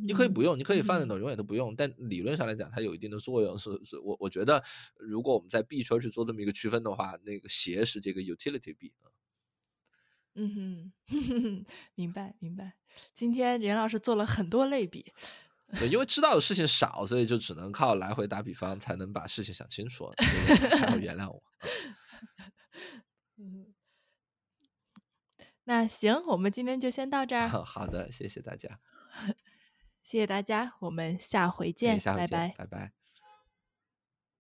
[0.06, 1.74] 你可以不用，你可以放在那永远都不用。
[1.74, 3.58] 但理论上来讲，它有一定的作用。
[3.58, 4.62] 是是，我我觉得，
[4.98, 9.08] 如果我们在币圈去做这么一个区分的话，那个鞋是这个 utility 币啊。
[10.34, 10.92] 嗯哼，
[11.96, 12.74] 明白明白。
[13.14, 15.12] 今天任老师做了很多类比，
[15.78, 20.12] 对，因为知道的事情少，所以就只能靠来回打比方，才能把事情想清楚。
[20.78, 21.42] 还要原谅我。
[23.40, 23.74] 嗯，
[25.64, 27.48] 那行，我们今天就先到这儿。
[27.64, 28.78] 好的，谢谢大家。
[30.08, 32.97] 谢谢大家，我们下回见，拜拜，拜拜。